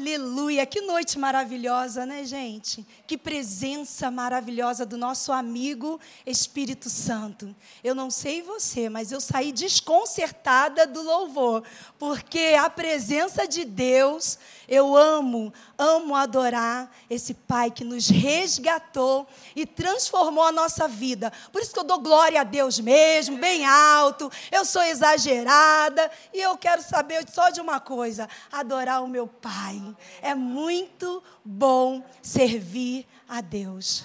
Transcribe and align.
Aleluia! 0.00 0.64
Que 0.64 0.80
noite 0.80 1.18
maravilhosa, 1.18 2.06
né, 2.06 2.22
gente? 2.22 2.86
Que 3.04 3.18
presença 3.18 4.12
maravilhosa 4.12 4.86
do 4.86 4.96
nosso 4.96 5.32
amigo 5.32 5.98
Espírito 6.24 6.88
Santo. 6.88 7.54
Eu 7.82 7.96
não 7.96 8.08
sei 8.08 8.40
você, 8.40 8.88
mas 8.88 9.10
eu 9.10 9.20
saí 9.20 9.50
desconcertada 9.50 10.86
do 10.86 11.02
louvor, 11.02 11.64
porque 11.98 12.56
a 12.56 12.70
presença 12.70 13.48
de 13.48 13.64
Deus, 13.64 14.38
eu 14.68 14.96
amo, 14.96 15.52
amo 15.76 16.14
adorar 16.14 16.94
esse 17.10 17.34
Pai 17.34 17.68
que 17.68 17.82
nos 17.82 18.08
resgatou 18.08 19.26
e 19.56 19.66
transformou 19.66 20.44
a 20.44 20.52
nossa 20.52 20.86
vida. 20.86 21.32
Por 21.50 21.60
isso 21.60 21.72
que 21.72 21.80
eu 21.80 21.84
dou 21.84 21.98
glória 21.98 22.40
a 22.40 22.44
Deus 22.44 22.78
mesmo, 22.78 23.36
bem 23.38 23.66
alto. 23.66 24.30
Eu 24.52 24.64
sou 24.64 24.82
exagerada 24.82 26.08
e 26.32 26.40
eu 26.40 26.56
quero 26.56 26.82
saber 26.82 27.28
só 27.28 27.50
de 27.50 27.60
uma 27.60 27.80
coisa: 27.80 28.28
adorar 28.52 29.02
o 29.02 29.08
meu 29.08 29.26
Pai. 29.26 29.87
É 30.22 30.34
muito 30.34 31.22
bom 31.44 32.02
servir 32.22 33.06
a 33.28 33.40
Deus. 33.40 34.04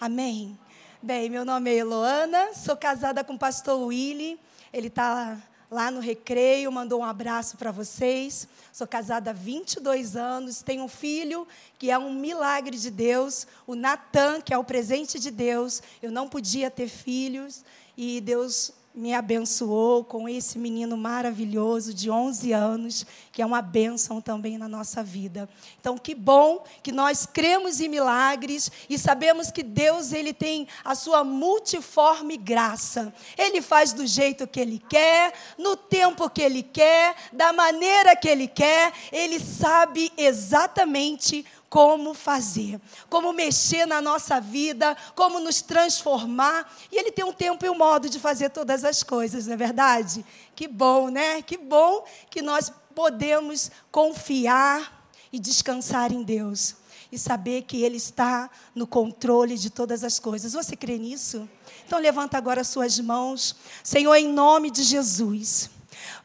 Amém. 0.00 0.58
Bem, 1.02 1.30
meu 1.30 1.44
nome 1.44 1.70
é 1.70 1.76
Eloana, 1.76 2.54
sou 2.54 2.76
casada 2.76 3.22
com 3.22 3.34
o 3.34 3.38
pastor 3.38 3.80
Willy. 3.86 4.38
Ele 4.72 4.88
está 4.88 5.40
lá 5.70 5.90
no 5.90 6.00
recreio, 6.00 6.72
mandou 6.72 7.00
um 7.00 7.04
abraço 7.04 7.56
para 7.56 7.70
vocês. 7.70 8.48
Sou 8.72 8.86
casada 8.86 9.30
há 9.30 9.34
22 9.34 10.16
anos, 10.16 10.62
tenho 10.62 10.84
um 10.84 10.88
filho 10.88 11.46
que 11.78 11.90
é 11.90 11.98
um 11.98 12.12
milagre 12.12 12.76
de 12.76 12.90
Deus, 12.90 13.46
o 13.66 13.74
Natan, 13.74 14.40
que 14.40 14.52
é 14.52 14.58
o 14.58 14.64
presente 14.64 15.18
de 15.18 15.30
Deus. 15.30 15.82
Eu 16.02 16.10
não 16.10 16.28
podia 16.28 16.70
ter 16.70 16.88
filhos 16.88 17.64
e 17.96 18.20
Deus 18.20 18.72
me 18.98 19.14
abençoou 19.14 20.02
com 20.02 20.28
esse 20.28 20.58
menino 20.58 20.96
maravilhoso 20.96 21.94
de 21.94 22.10
11 22.10 22.52
anos, 22.52 23.06
que 23.30 23.40
é 23.40 23.46
uma 23.46 23.62
bênção 23.62 24.20
também 24.20 24.58
na 24.58 24.66
nossa 24.66 25.04
vida. 25.04 25.48
Então, 25.80 25.96
que 25.96 26.16
bom 26.16 26.64
que 26.82 26.90
nós 26.90 27.24
cremos 27.24 27.80
em 27.80 27.88
milagres 27.88 28.72
e 28.90 28.98
sabemos 28.98 29.52
que 29.52 29.62
Deus 29.62 30.12
ele 30.12 30.32
tem 30.32 30.66
a 30.84 30.96
sua 30.96 31.22
multiforme 31.22 32.36
graça. 32.36 33.14
Ele 33.36 33.62
faz 33.62 33.92
do 33.92 34.04
jeito 34.04 34.48
que 34.48 34.58
ele 34.58 34.82
quer, 34.88 35.32
no 35.56 35.76
tempo 35.76 36.28
que 36.28 36.42
ele 36.42 36.64
quer, 36.64 37.14
da 37.32 37.52
maneira 37.52 38.16
que 38.16 38.28
ele 38.28 38.48
quer, 38.48 38.92
ele 39.12 39.38
sabe 39.38 40.12
exatamente 40.16 41.46
como 41.68 42.14
fazer, 42.14 42.80
como 43.10 43.32
mexer 43.32 43.86
na 43.86 44.00
nossa 44.00 44.40
vida, 44.40 44.96
como 45.14 45.38
nos 45.38 45.60
transformar. 45.60 46.72
E 46.90 46.98
Ele 46.98 47.12
tem 47.12 47.24
um 47.24 47.32
tempo 47.32 47.64
e 47.64 47.70
um 47.70 47.76
modo 47.76 48.08
de 48.08 48.18
fazer 48.18 48.50
todas 48.50 48.84
as 48.84 49.02
coisas, 49.02 49.46
não 49.46 49.54
é 49.54 49.56
verdade? 49.56 50.24
Que 50.54 50.66
bom, 50.66 51.08
né? 51.08 51.42
Que 51.42 51.56
bom 51.56 52.04
que 52.30 52.40
nós 52.40 52.72
podemos 52.94 53.70
confiar 53.90 55.06
e 55.32 55.38
descansar 55.38 56.12
em 56.12 56.22
Deus 56.22 56.74
e 57.10 57.18
saber 57.18 57.62
que 57.62 57.82
Ele 57.82 57.96
está 57.96 58.50
no 58.74 58.86
controle 58.86 59.56
de 59.56 59.70
todas 59.70 60.04
as 60.04 60.18
coisas. 60.18 60.52
Você 60.52 60.76
crê 60.76 60.98
nisso? 60.98 61.48
Então 61.86 61.98
levanta 61.98 62.36
agora 62.36 62.64
suas 62.64 62.98
mãos, 62.98 63.56
Senhor, 63.82 64.14
em 64.14 64.28
nome 64.28 64.70
de 64.70 64.82
Jesus. 64.82 65.70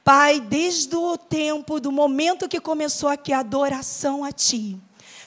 Pai, 0.03 0.41
desde 0.41 0.95
o 0.95 1.17
tempo, 1.17 1.79
do 1.79 1.91
momento 1.91 2.49
que 2.49 2.59
começou 2.59 3.09
aqui 3.09 3.31
a 3.31 3.39
adoração 3.39 4.23
a 4.23 4.31
Ti, 4.31 4.77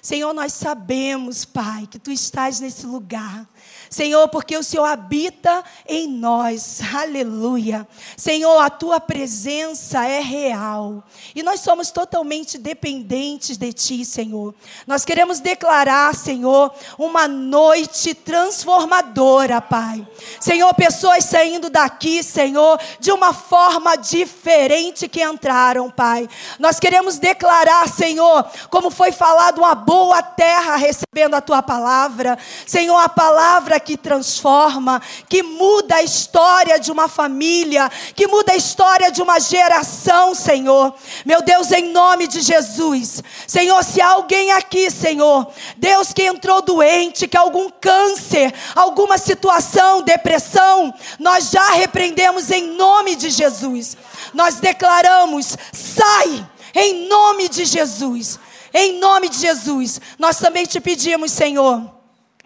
Senhor, 0.06 0.32
nós 0.32 0.52
sabemos, 0.52 1.44
Pai, 1.44 1.88
que 1.88 1.98
tu 1.98 2.12
estás 2.12 2.60
nesse 2.60 2.86
lugar. 2.86 3.44
Senhor, 3.88 4.28
porque 4.28 4.56
o 4.56 4.62
Senhor 4.62 4.84
habita 4.84 5.62
em 5.86 6.08
nós. 6.08 6.80
Aleluia. 6.94 7.86
Senhor, 8.16 8.58
a 8.58 8.70
tua 8.70 9.00
presença 9.00 10.04
é 10.04 10.20
real. 10.20 11.04
E 11.34 11.42
nós 11.42 11.60
somos 11.60 11.90
totalmente 11.90 12.58
dependentes 12.58 13.56
de 13.56 13.72
ti, 13.72 14.04
Senhor. 14.04 14.54
Nós 14.86 15.04
queremos 15.04 15.40
declarar, 15.40 16.14
Senhor, 16.14 16.72
uma 16.98 17.28
noite 17.28 18.14
transformadora, 18.14 19.60
Pai. 19.60 20.06
Senhor, 20.40 20.72
pessoas 20.74 21.24
saindo 21.24 21.70
daqui, 21.70 22.22
Senhor, 22.22 22.78
de 22.98 23.12
uma 23.12 23.32
forma 23.32 23.96
diferente 23.96 25.08
que 25.08 25.22
entraram, 25.22 25.90
Pai. 25.90 26.28
Nós 26.58 26.80
queremos 26.80 27.18
declarar, 27.18 27.88
Senhor, 27.88 28.44
como 28.70 28.90
foi 28.90 29.12
falado, 29.12 29.58
uma 29.58 29.74
boa 29.74 30.22
terra 30.22 30.76
recebendo 30.76 31.34
a 31.34 31.40
tua 31.40 31.62
palavra. 31.62 32.38
Senhor, 32.66 32.96
a 32.96 33.08
palavra 33.08 33.75
palavra 33.76 33.80
que 33.80 33.96
transforma, 33.96 35.00
que 35.28 35.42
muda 35.42 35.96
a 35.96 36.02
história 36.02 36.78
de 36.78 36.90
uma 36.90 37.08
família, 37.08 37.90
que 38.14 38.26
muda 38.26 38.52
a 38.52 38.56
história 38.56 39.10
de 39.10 39.22
uma 39.22 39.38
geração, 39.38 40.34
Senhor. 40.34 40.94
Meu 41.24 41.42
Deus, 41.42 41.70
em 41.72 41.92
nome 41.92 42.26
de 42.26 42.40
Jesus. 42.40 43.22
Senhor, 43.46 43.82
se 43.84 44.00
há 44.00 44.10
alguém 44.10 44.52
aqui, 44.52 44.90
Senhor, 44.90 45.46
Deus 45.76 46.12
que 46.12 46.22
entrou 46.22 46.62
doente, 46.62 47.28
que 47.28 47.36
algum 47.36 47.68
câncer, 47.70 48.52
alguma 48.74 49.18
situação, 49.18 50.02
depressão, 50.02 50.92
nós 51.18 51.50
já 51.50 51.72
repreendemos 51.72 52.50
em 52.50 52.76
nome 52.76 53.16
de 53.16 53.30
Jesus. 53.30 53.96
Nós 54.32 54.56
declaramos: 54.56 55.56
sai 55.72 56.46
em 56.74 57.08
nome 57.08 57.48
de 57.48 57.64
Jesus. 57.64 58.38
Em 58.74 58.98
nome 58.98 59.30
de 59.30 59.38
Jesus, 59.38 59.98
nós 60.18 60.36
também 60.38 60.66
te 60.66 60.78
pedimos, 60.80 61.32
Senhor 61.32 61.95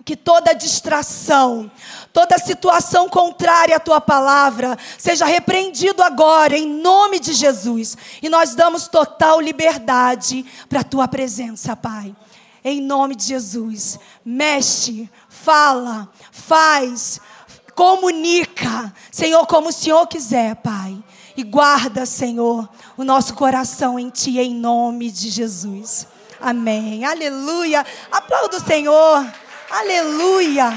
que 0.05 0.16
toda 0.16 0.55
distração, 0.55 1.71
toda 2.12 2.38
situação 2.38 3.09
contrária 3.09 3.77
à 3.77 3.81
tua 3.81 4.00
palavra 4.00 4.77
seja 4.99 5.25
repreendido 5.25 6.03
agora 6.03 6.56
em 6.56 6.66
nome 6.66 7.21
de 7.21 7.33
Jesus. 7.33 7.97
E 8.22 8.28
nós 8.28 8.55
damos 8.55 8.88
total 8.88 9.41
liberdade 9.41 10.44
para 10.69 10.81
a 10.81 10.84
tua 10.84 11.06
presença, 11.06 11.77
Pai. 11.77 12.15
Em 12.65 12.81
nome 12.81 13.15
de 13.15 13.25
Jesus. 13.25 13.99
Mexe, 14.25 15.09
fala, 15.28 16.09
faz, 16.31 17.21
comunica, 17.75 18.93
Senhor, 19.11 19.47
como 19.47 19.69
o 19.69 19.72
Senhor 19.72 20.06
quiser, 20.06 20.56
Pai. 20.56 20.97
E 21.37 21.43
guarda, 21.43 22.05
Senhor, 22.05 22.69
o 22.97 23.05
nosso 23.05 23.34
coração 23.34 23.99
em 23.99 24.11
ti 24.11 24.38
em 24.38 24.55
nome 24.55 25.11
de 25.11 25.31
Jesus. 25.31 26.06
Amém. 26.41 27.05
Aleluia. 27.05 27.84
Aplauda 28.11 28.56
o 28.56 28.65
Senhor. 28.65 29.27
Aleluia! 29.70 30.69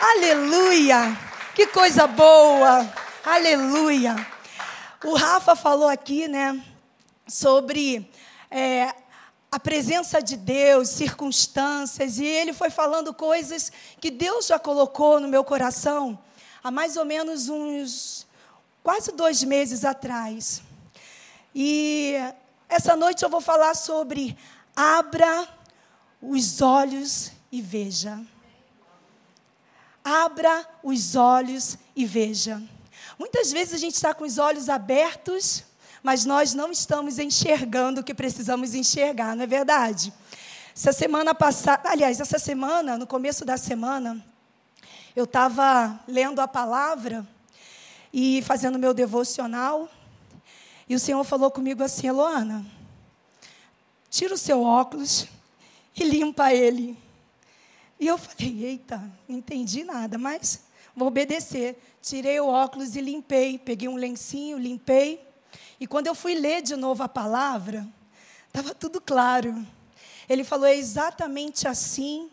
Aleluia! 0.00 1.16
Que 1.54 1.68
coisa 1.68 2.04
boa! 2.08 2.92
Aleluia! 3.24 4.16
O 5.04 5.14
Rafa 5.14 5.54
falou 5.54 5.88
aqui, 5.88 6.26
né, 6.26 6.60
sobre 7.28 8.10
é, 8.50 8.92
a 9.52 9.60
presença 9.60 10.20
de 10.20 10.36
Deus, 10.36 10.88
circunstâncias, 10.88 12.18
e 12.18 12.24
ele 12.24 12.52
foi 12.52 12.70
falando 12.70 13.14
coisas 13.14 13.70
que 14.00 14.10
Deus 14.10 14.48
já 14.48 14.58
colocou 14.58 15.20
no 15.20 15.28
meu 15.28 15.44
coração 15.44 16.18
há 16.64 16.72
mais 16.72 16.96
ou 16.96 17.04
menos 17.04 17.48
uns 17.48 18.26
quase 18.82 19.12
dois 19.12 19.44
meses 19.44 19.84
atrás. 19.84 20.60
E 21.54 22.16
essa 22.68 22.96
noite 22.96 23.22
eu 23.22 23.30
vou 23.30 23.40
falar 23.40 23.76
sobre 23.76 24.36
abra 24.74 25.48
os 26.20 26.60
olhos 26.60 27.30
e 27.54 27.62
veja. 27.62 28.20
Abra 30.02 30.68
os 30.82 31.14
olhos 31.14 31.78
e 31.94 32.04
veja. 32.04 32.60
Muitas 33.16 33.52
vezes 33.52 33.74
a 33.74 33.78
gente 33.78 33.94
está 33.94 34.12
com 34.12 34.24
os 34.24 34.38
olhos 34.38 34.68
abertos, 34.68 35.62
mas 36.02 36.24
nós 36.24 36.52
não 36.52 36.72
estamos 36.72 37.20
enxergando 37.20 38.00
o 38.00 38.04
que 38.04 38.12
precisamos 38.12 38.74
enxergar, 38.74 39.36
não 39.36 39.44
é 39.44 39.46
verdade? 39.46 40.12
Essa 40.74 40.92
semana 40.92 41.32
passada, 41.32 41.88
aliás, 41.88 42.18
essa 42.18 42.40
semana, 42.40 42.98
no 42.98 43.06
começo 43.06 43.44
da 43.44 43.56
semana, 43.56 44.20
eu 45.14 45.22
estava 45.22 46.00
lendo 46.08 46.40
a 46.40 46.48
palavra 46.48 47.24
e 48.12 48.42
fazendo 48.42 48.80
meu 48.80 48.92
devocional, 48.92 49.88
e 50.88 50.96
o 50.96 50.98
Senhor 50.98 51.22
falou 51.22 51.52
comigo 51.52 51.84
assim: 51.84 52.08
Eloana, 52.08 52.66
tira 54.10 54.34
o 54.34 54.38
seu 54.38 54.60
óculos 54.60 55.28
e 55.94 56.02
limpa 56.02 56.52
ele. 56.52 57.03
E 58.04 58.06
eu 58.06 58.18
falei, 58.18 58.66
eita, 58.66 58.98
não 59.26 59.38
entendi 59.38 59.82
nada, 59.82 60.18
mas 60.18 60.60
vou 60.94 61.08
obedecer. 61.08 61.74
Tirei 62.02 62.38
o 62.38 62.46
óculos 62.46 62.96
e 62.96 63.00
limpei, 63.00 63.56
peguei 63.56 63.88
um 63.88 63.96
lencinho, 63.96 64.58
limpei. 64.58 65.26
E 65.80 65.86
quando 65.86 66.08
eu 66.08 66.14
fui 66.14 66.34
ler 66.34 66.60
de 66.60 66.76
novo 66.76 67.02
a 67.02 67.08
palavra, 67.08 67.88
estava 68.46 68.74
tudo 68.74 69.00
claro. 69.00 69.66
Ele 70.28 70.44
falou, 70.44 70.66
é 70.66 70.76
exatamente 70.76 71.66
assim 71.66 72.28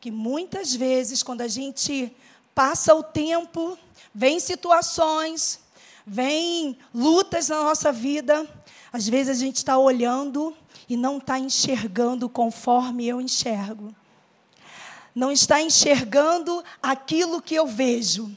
que 0.00 0.10
muitas 0.10 0.74
vezes, 0.74 1.22
quando 1.22 1.42
a 1.42 1.48
gente 1.48 2.12
passa 2.52 2.92
o 2.92 3.04
tempo, 3.04 3.78
vem 4.12 4.40
situações, 4.40 5.60
vem 6.04 6.76
lutas 6.92 7.50
na 7.50 7.62
nossa 7.62 7.92
vida, 7.92 8.48
às 8.92 9.08
vezes 9.08 9.36
a 9.36 9.40
gente 9.40 9.58
está 9.58 9.78
olhando 9.78 10.56
e 10.88 10.96
não 10.96 11.18
está 11.18 11.38
enxergando 11.38 12.28
conforme 12.28 13.06
eu 13.06 13.20
enxergo 13.20 13.94
não 15.14 15.30
está 15.30 15.60
enxergando 15.60 16.62
aquilo 16.82 17.40
que 17.40 17.54
eu 17.54 17.66
vejo. 17.66 18.30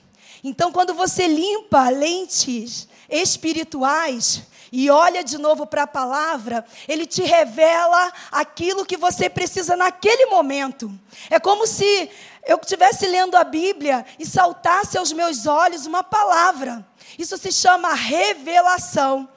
Então, 0.43 0.71
quando 0.71 0.93
você 0.93 1.27
limpa 1.27 1.89
lentes 1.89 2.87
espirituais, 3.09 4.43
e 4.71 4.89
olha 4.89 5.23
de 5.23 5.37
novo 5.37 5.65
para 5.65 5.83
a 5.83 5.87
palavra, 5.87 6.65
ele 6.87 7.05
te 7.05 7.23
revela 7.23 8.11
aquilo 8.31 8.85
que 8.85 8.97
você 8.97 9.29
precisa 9.29 9.75
naquele 9.75 10.25
momento. 10.27 10.91
É 11.29 11.39
como 11.39 11.65
se 11.65 12.09
eu 12.45 12.57
estivesse 12.57 13.07
lendo 13.07 13.35
a 13.35 13.43
Bíblia 13.43 14.05
e 14.19 14.25
saltasse 14.25 14.97
aos 14.97 15.11
meus 15.11 15.45
olhos 15.45 15.85
uma 15.85 16.03
palavra. 16.03 16.85
Isso 17.17 17.37
se 17.37 17.51
chama 17.51 17.93
revelação. 17.93 19.27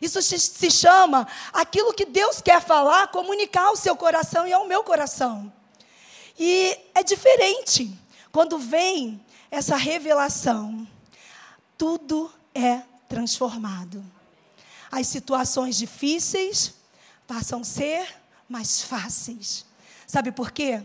Isso 0.00 0.20
se 0.22 0.70
chama 0.70 1.26
aquilo 1.52 1.92
que 1.92 2.06
Deus 2.06 2.40
quer 2.40 2.60
falar, 2.60 3.08
comunicar 3.08 3.66
ao 3.66 3.76
seu 3.76 3.94
coração 3.94 4.46
e 4.46 4.52
ao 4.52 4.66
meu 4.66 4.82
coração. 4.82 5.52
E 6.42 6.74
é 6.94 7.02
diferente 7.02 7.92
quando 8.32 8.58
vem 8.58 9.20
essa 9.50 9.76
revelação. 9.76 10.88
Tudo 11.76 12.32
é 12.54 12.80
transformado. 13.06 14.02
As 14.90 15.06
situações 15.06 15.76
difíceis 15.76 16.72
passam 17.26 17.60
a 17.60 17.64
ser 17.64 18.16
mais 18.48 18.80
fáceis. 18.80 19.66
Sabe 20.06 20.32
por 20.32 20.50
quê? 20.50 20.82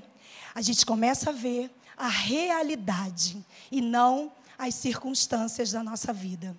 A 0.54 0.62
gente 0.62 0.86
começa 0.86 1.30
a 1.30 1.34
ver 1.34 1.72
a 1.96 2.10
realidade 2.10 3.42
e 3.72 3.80
não 3.80 4.34
as 4.58 4.76
circunstâncias 4.76 5.72
da 5.72 5.82
nossa 5.82 6.12
vida. 6.12 6.54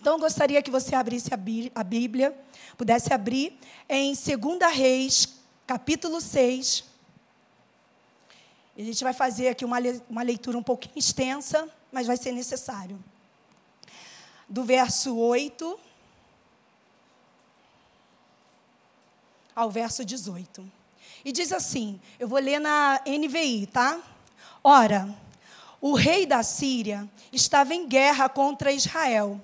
Então, 0.00 0.14
eu 0.14 0.18
gostaria 0.18 0.60
que 0.60 0.70
você 0.70 0.96
abrisse 0.96 1.30
a 1.32 1.84
Bíblia, 1.84 2.36
pudesse 2.76 3.12
abrir 3.12 3.56
em 3.88 4.14
2 4.14 4.74
Reis, 4.74 5.28
capítulo 5.64 6.20
6. 6.20 6.89
A 8.80 8.82
gente 8.82 9.04
vai 9.04 9.12
fazer 9.12 9.48
aqui 9.48 9.62
uma 9.62 10.22
leitura 10.22 10.56
um 10.56 10.62
pouquinho 10.62 10.96
extensa, 10.96 11.68
mas 11.92 12.06
vai 12.06 12.16
ser 12.16 12.32
necessário. 12.32 12.98
Do 14.48 14.64
verso 14.64 15.14
8 15.14 15.78
ao 19.54 19.70
verso 19.70 20.02
18. 20.02 20.66
E 21.22 21.30
diz 21.30 21.52
assim: 21.52 22.00
eu 22.18 22.26
vou 22.26 22.38
ler 22.38 22.58
na 22.58 23.02
NVI, 23.06 23.66
tá? 23.66 24.00
Ora, 24.64 25.14
o 25.78 25.92
rei 25.94 26.24
da 26.24 26.42
Síria 26.42 27.06
estava 27.30 27.74
em 27.74 27.86
guerra 27.86 28.30
contra 28.30 28.72
Israel. 28.72 29.38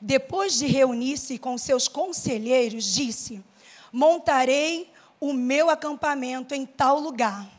Depois 0.00 0.58
de 0.58 0.66
reunir-se 0.66 1.38
com 1.38 1.58
seus 1.58 1.88
conselheiros, 1.88 2.84
disse: 2.94 3.42
Montarei 3.92 4.92
o 5.18 5.32
meu 5.32 5.70
acampamento 5.70 6.54
em 6.54 6.64
tal 6.64 7.00
lugar. 7.00 7.55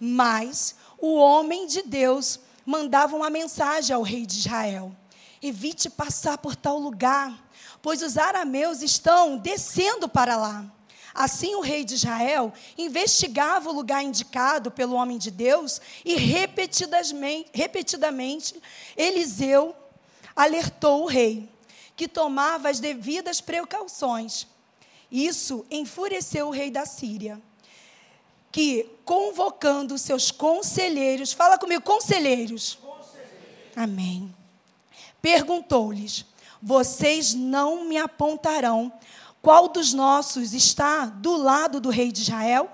Mas 0.00 0.74
o 0.98 1.14
homem 1.14 1.66
de 1.66 1.82
Deus 1.82 2.40
mandava 2.64 3.14
uma 3.14 3.28
mensagem 3.28 3.94
ao 3.94 4.00
rei 4.00 4.24
de 4.24 4.38
Israel: 4.38 4.96
Evite 5.42 5.90
passar 5.90 6.38
por 6.38 6.56
tal 6.56 6.78
lugar, 6.78 7.50
pois 7.82 8.00
os 8.00 8.16
arameus 8.16 8.80
estão 8.80 9.36
descendo 9.36 10.08
para 10.08 10.38
lá. 10.38 10.64
Assim, 11.14 11.54
o 11.56 11.60
rei 11.60 11.84
de 11.84 11.94
Israel 11.94 12.52
investigava 12.78 13.68
o 13.68 13.74
lugar 13.74 14.02
indicado 14.02 14.70
pelo 14.70 14.94
homem 14.94 15.18
de 15.18 15.30
Deus 15.30 15.80
e 16.04 16.14
repetidamente, 16.14 17.50
repetidamente 17.52 18.60
Eliseu 18.96 19.74
alertou 20.34 21.02
o 21.02 21.06
rei, 21.06 21.48
que 21.96 22.08
tomava 22.08 22.70
as 22.70 22.78
devidas 22.78 23.40
precauções. 23.40 24.46
Isso 25.10 25.66
enfureceu 25.70 26.46
o 26.46 26.52
rei 26.52 26.70
da 26.70 26.86
Síria, 26.86 27.42
que, 28.52 28.90
convocando 29.04 29.98
seus 29.98 30.30
conselheiros, 30.30 31.32
fala 31.32 31.58
comigo, 31.58 31.82
conselheiros. 31.82 32.74
conselheiros. 32.74 33.76
Amém. 33.76 34.34
Perguntou-lhes: 35.22 36.24
Vocês 36.62 37.34
não 37.34 37.84
me 37.84 37.96
apontarão 37.96 38.92
qual 39.42 39.68
dos 39.68 39.94
nossos 39.94 40.52
está 40.52 41.06
do 41.06 41.36
lado 41.36 41.80
do 41.80 41.88
rei 41.88 42.12
de 42.12 42.22
Israel? 42.22 42.70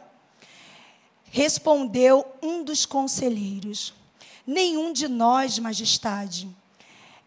Respondeu 1.30 2.26
um 2.42 2.64
dos 2.64 2.84
conselheiros: 2.84 3.94
Nenhum 4.46 4.92
de 4.92 5.06
nós, 5.06 5.58
majestade. 5.58 6.48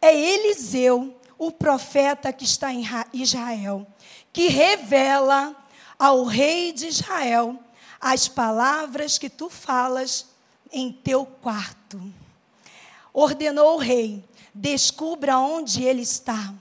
É 0.02 0.16
Eliseu, 0.16 1.18
o 1.38 1.52
profeta 1.52 2.34
que 2.34 2.44
está 2.44 2.74
em 2.74 2.84
Israel, 3.13 3.88
que 4.31 4.48
revela 4.48 5.56
ao 5.98 6.24
rei 6.24 6.72
de 6.72 6.88
Israel 6.88 7.60
as 8.00 8.28
palavras 8.28 9.18
que 9.18 9.30
tu 9.30 9.50
falas 9.50 10.25
em 10.72 10.92
teu 10.92 11.25
quarto. 11.25 12.01
Ordenou 13.13 13.75
o 13.75 13.80
rei: 13.80 14.24
descubra 14.54 15.38
onde 15.38 15.84
ele 15.84 16.01
está, 16.01 16.54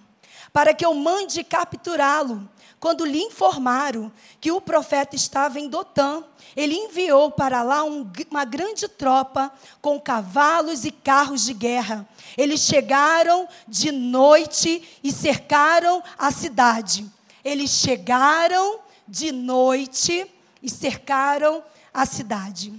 para 0.53 0.75
que 0.75 0.85
eu 0.85 0.95
mande 0.95 1.45
capturá-lo 1.45 2.49
quando 2.81 3.05
lhe 3.05 3.21
informaram 3.21 4.11
que 4.41 4.53
o 4.53 4.61
profeta 4.61 5.17
estava 5.17 5.59
em 5.59 5.69
Dotã, 5.69 6.23
ele 6.57 6.75
enviou 6.75 7.31
para 7.31 7.63
lá 7.63 7.83
um, 7.83 8.09
uma 8.31 8.45
grande 8.45 8.87
tropa 8.87 9.53
com 9.83 10.01
cavalos 10.01 10.85
e 10.85 10.93
carros 10.93 11.45
de 11.45 11.53
guerra. 11.53 12.09
Eles 12.37 12.61
chegaram 12.61 13.49
de 13.67 13.91
noite 13.91 14.83
e 15.03 15.13
cercaram 15.13 16.03
a 16.17 16.31
cidade. 16.31 17.05
Eles 17.45 17.71
chegaram 17.71 18.81
de 19.07 19.33
noite 19.33 20.27
e 20.63 20.71
cercaram 20.71 21.63
a 21.93 22.05
cidade. 22.07 22.73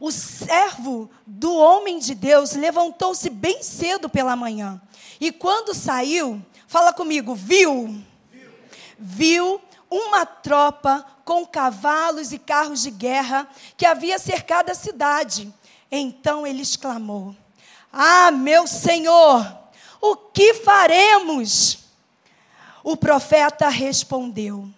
O 0.00 0.10
servo 0.10 1.10
do 1.26 1.54
homem 1.56 1.98
de 1.98 2.14
Deus 2.14 2.52
levantou-se 2.52 3.28
bem 3.30 3.62
cedo 3.62 4.08
pela 4.08 4.36
manhã. 4.36 4.80
E 5.20 5.32
quando 5.32 5.74
saiu, 5.74 6.40
fala 6.66 6.92
comigo, 6.92 7.34
viu 7.34 8.02
viu 8.98 9.60
uma 9.88 10.26
tropa 10.26 11.06
com 11.24 11.46
cavalos 11.46 12.32
e 12.32 12.38
carros 12.38 12.82
de 12.82 12.90
guerra 12.90 13.48
que 13.76 13.86
havia 13.86 14.18
cercado 14.18 14.70
a 14.70 14.74
cidade. 14.74 15.52
Então 15.90 16.46
ele 16.46 16.62
exclamou: 16.62 17.34
Ah, 17.92 18.30
meu 18.30 18.66
senhor, 18.66 19.56
o 20.00 20.16
que 20.16 20.54
faremos? 20.54 21.78
O 22.82 22.96
profeta 22.96 23.68
respondeu: 23.68 24.68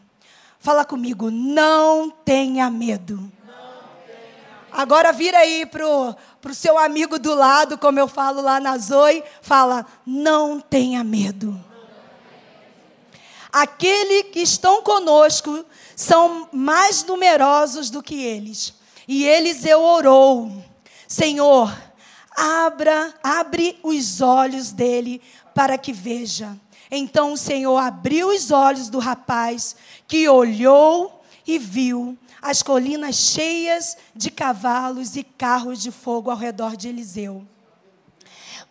Fala 0.61 0.85
comigo, 0.85 1.31
não 1.31 2.11
tenha 2.11 2.71
medo. 2.71 3.33
Agora 4.71 5.11
vira 5.11 5.39
aí 5.39 5.65
para 5.65 5.85
o 5.87 6.55
seu 6.55 6.79
amigo 6.79 7.19
do 7.19 7.35
lado, 7.35 7.79
como 7.79 7.99
eu 7.99 8.07
falo 8.07 8.43
lá 8.43 8.61
na 8.61 8.77
Zoe, 8.77 9.25
fala, 9.41 9.87
não 10.07 10.61
tenha 10.61 11.03
medo. 11.03 11.59
Aquele 13.51 14.25
que 14.25 14.41
estão 14.41 14.83
conosco 14.83 15.65
são 15.97 16.47
mais 16.53 17.05
numerosos 17.05 17.91
do 17.91 18.03
que 18.03 18.23
eles. 18.23 18.75
E 19.09 19.25
Eliseu 19.25 19.83
orou: 19.83 20.52
Senhor, 21.09 21.76
abra, 22.37 23.12
abre 23.23 23.79
os 23.83 24.21
olhos 24.21 24.71
dele 24.71 25.21
para 25.52 25.76
que 25.76 25.93
veja. 25.93 26.57
Então 26.90 27.32
o 27.32 27.37
Senhor 27.37 27.76
abriu 27.76 28.28
os 28.28 28.50
olhos 28.50 28.88
do 28.88 28.99
rapaz, 28.99 29.76
que 30.09 30.28
olhou 30.28 31.23
e 31.47 31.59
viu 31.59 32.18
as 32.42 32.62
colinas 32.62 33.16
cheias 33.16 33.97
de 34.14 34.30
cavalos 34.30 35.14
e 35.16 35.23
carros 35.23 35.80
de 35.80 35.90
fogo 35.90 36.30
ao 36.30 36.37
redor 36.37 36.76
de 36.76 36.88
Eliseu. 36.88 37.47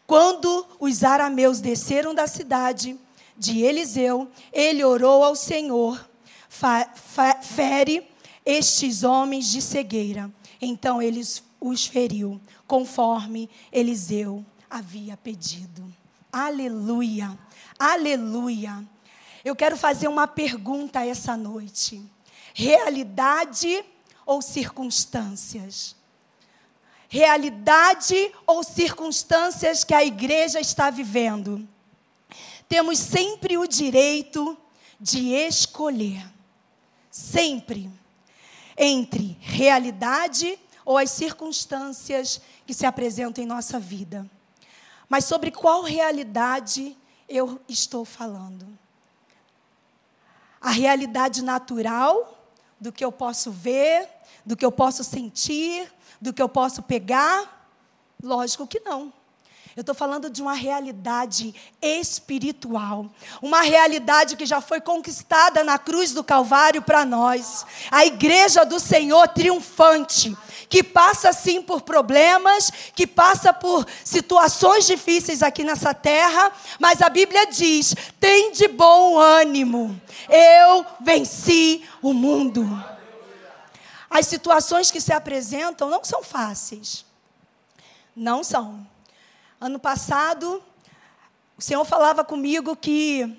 Quando 0.05 0.65
os 0.79 1.03
arameus 1.03 1.59
desceram 1.59 2.15
da 2.15 2.27
cidade, 2.27 2.99
de 3.37 3.61
Eliseu, 3.61 4.29
ele 4.51 4.83
orou 4.83 5.23
ao 5.23 5.33
Senhor, 5.35 6.09
fere 7.41 8.05
estes 8.45 9.03
homens 9.03 9.49
de 9.49 9.61
cegueira. 9.61 10.29
Então 10.61 11.01
ele 11.01 11.21
os 11.61 11.85
feriu, 11.85 12.41
conforme 12.67 13.49
Eliseu 13.71 14.45
havia 14.69 15.15
pedido. 15.15 15.85
Aleluia, 16.31 17.37
aleluia. 17.77 18.85
Eu 19.43 19.55
quero 19.55 19.75
fazer 19.75 20.07
uma 20.07 20.27
pergunta 20.27 21.05
essa 21.05 21.35
noite: 21.35 22.03
realidade 22.53 23.83
ou 24.25 24.41
circunstâncias? 24.41 25.95
Realidade 27.07 28.31
ou 28.45 28.63
circunstâncias 28.63 29.83
que 29.83 29.95
a 29.95 30.05
igreja 30.05 30.59
está 30.59 30.91
vivendo? 30.91 31.67
temos 32.69 32.99
sempre 32.99 33.57
o 33.57 33.67
direito 33.67 34.55
de 34.99 35.33
escolher. 35.33 36.23
Sempre. 37.09 37.89
Entre 38.77 39.35
realidade 39.41 40.57
ou 40.85 40.97
as 40.97 41.09
circunstâncias 41.09 42.39
que 42.65 42.73
se 42.73 42.85
apresentam 42.85 43.43
em 43.43 43.47
nossa 43.47 43.79
vida. 43.79 44.29
Mas 45.09 45.25
sobre 45.25 45.49
qual 45.49 45.81
realidade 45.81 46.95
eu 47.27 47.59
estou 47.67 48.05
falando? 48.05 48.67
A 50.61 50.69
realidade 50.69 51.41
natural 51.43 52.37
do 52.79 52.91
que 52.91 53.03
eu 53.03 53.11
posso 53.11 53.51
ver, 53.51 54.07
do 54.45 54.55
que 54.55 54.65
eu 54.65 54.71
posso 54.71 55.03
sentir, 55.03 55.91
do 56.21 56.31
que 56.31 56.41
eu 56.41 56.47
posso 56.47 56.83
pegar? 56.83 57.67
Lógico 58.21 58.67
que 58.67 58.79
não. 58.81 59.11
Eu 59.75 59.81
estou 59.81 59.95
falando 59.95 60.29
de 60.29 60.41
uma 60.41 60.53
realidade 60.53 61.55
espiritual, 61.81 63.09
uma 63.41 63.61
realidade 63.61 64.35
que 64.35 64.45
já 64.45 64.59
foi 64.59 64.81
conquistada 64.81 65.63
na 65.63 65.79
cruz 65.79 66.11
do 66.11 66.23
Calvário 66.23 66.81
para 66.81 67.05
nós. 67.05 67.65
A 67.89 68.05
igreja 68.05 68.65
do 68.65 68.77
Senhor 68.77 69.27
triunfante, 69.29 70.35
que 70.69 70.83
passa 70.83 71.33
sim 71.33 71.61
por 71.63 71.81
problemas, 71.81 72.71
que 72.93 73.07
passa 73.07 73.51
por 73.51 73.85
situações 74.05 74.85
difíceis 74.85 75.41
aqui 75.41 75.63
nessa 75.63 75.93
terra, 75.95 76.51
mas 76.79 77.01
a 77.01 77.09
Bíblia 77.09 77.47
diz: 77.47 77.95
tem 78.19 78.51
de 78.51 78.67
bom 78.67 79.17
ânimo, 79.17 79.99
eu 80.29 80.85
venci 81.01 81.83
o 82.01 82.13
mundo. 82.13 82.67
As 84.09 84.27
situações 84.27 84.91
que 84.91 85.01
se 85.01 85.11
apresentam 85.11 85.89
não 85.89 86.03
são 86.03 86.23
fáceis. 86.23 87.05
Não 88.15 88.43
são. 88.43 88.85
Ano 89.61 89.79
passado, 89.79 90.63
o 91.57 91.61
Senhor 91.61 91.83
falava 91.85 92.23
comigo 92.23 92.75
que 92.75 93.37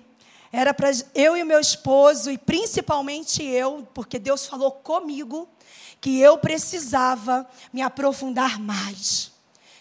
era 0.53 0.75
para 0.75 0.91
eu 1.15 1.37
e 1.37 1.45
meu 1.45 1.61
esposo, 1.61 2.31
e 2.31 2.37
principalmente 2.37 3.43
eu, 3.45 3.87
porque 3.95 4.19
Deus 4.19 4.47
falou 4.47 4.73
comigo, 4.73 5.49
que 6.01 6.21
eu 6.21 6.39
precisava 6.39 7.49
me 7.73 7.83
aprofundar 7.83 8.59
mais, 8.59 9.31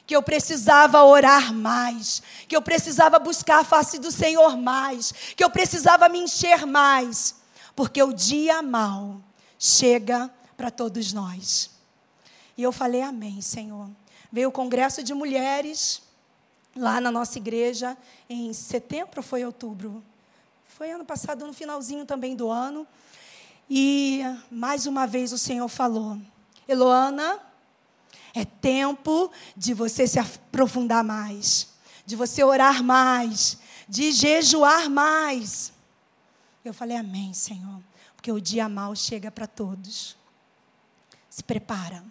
que 0.05 0.15
eu 0.15 0.21
precisava 0.21 1.03
orar 1.03 1.53
mais, 1.53 2.21
que 2.47 2.55
eu 2.55 2.61
precisava 2.61 3.19
buscar 3.19 3.59
a 3.59 3.63
face 3.63 3.99
do 3.99 4.11
Senhor 4.11 4.57
mais, 4.57 5.11
que 5.35 5.43
eu 5.43 5.49
precisava 5.49 6.09
me 6.09 6.19
encher 6.19 6.65
mais, 6.65 7.35
porque 7.75 8.01
o 8.03 8.11
dia 8.11 8.61
mal 8.61 9.21
chega 9.57 10.29
para 10.57 10.69
todos 10.69 11.13
nós. 11.13 11.69
E 12.57 12.63
eu 12.63 12.71
falei, 12.71 13.01
Amém, 13.01 13.39
Senhor. 13.41 13.89
Veio 14.31 14.49
o 14.49 14.51
congresso 14.51 15.01
de 15.01 15.13
mulheres 15.13 16.01
lá 16.75 16.99
na 17.01 17.11
nossa 17.11 17.37
igreja 17.37 17.97
em 18.29 18.53
setembro, 18.53 19.23
foi 19.23 19.45
outubro. 19.45 20.03
Foi 20.67 20.91
ano 20.91 21.05
passado, 21.05 21.45
no 21.47 21.53
finalzinho 21.53 22.05
também 22.05 22.35
do 22.35 22.49
ano. 22.49 22.87
E 23.69 24.21
mais 24.49 24.87
uma 24.87 25.05
vez 25.05 25.31
o 25.31 25.37
Senhor 25.37 25.67
falou: 25.67 26.17
Eloana, 26.67 27.39
é 28.33 28.43
tempo 28.43 29.31
de 29.55 29.73
você 29.73 30.07
se 30.07 30.19
aprofundar 30.19 31.03
mais, 31.03 31.69
de 32.05 32.15
você 32.15 32.43
orar 32.43 32.83
mais, 32.83 33.59
de 33.87 34.11
jejuar 34.11 34.89
mais. 34.89 35.71
Eu 36.65 36.73
falei, 36.73 36.97
Amém, 36.97 37.33
Senhor, 37.33 37.81
porque 38.15 38.31
o 38.31 38.41
dia 38.41 38.67
mal 38.67 38.95
chega 38.95 39.29
para 39.29 39.47
todos. 39.47 40.17
Se 41.29 41.43
prepara. 41.43 42.03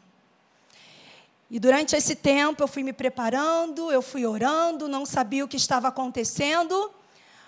E 1.51 1.59
durante 1.59 1.97
esse 1.97 2.15
tempo 2.15 2.63
eu 2.63 2.69
fui 2.69 2.83
me 2.83 2.93
preparando, 2.93 3.91
eu 3.91 4.03
fui 4.03 4.27
orando, 4.27 4.87
não 4.87 5.07
sabia 5.07 5.45
o 5.45 5.49
que 5.49 5.57
estava 5.57 5.89
acontecendo, 5.89 6.91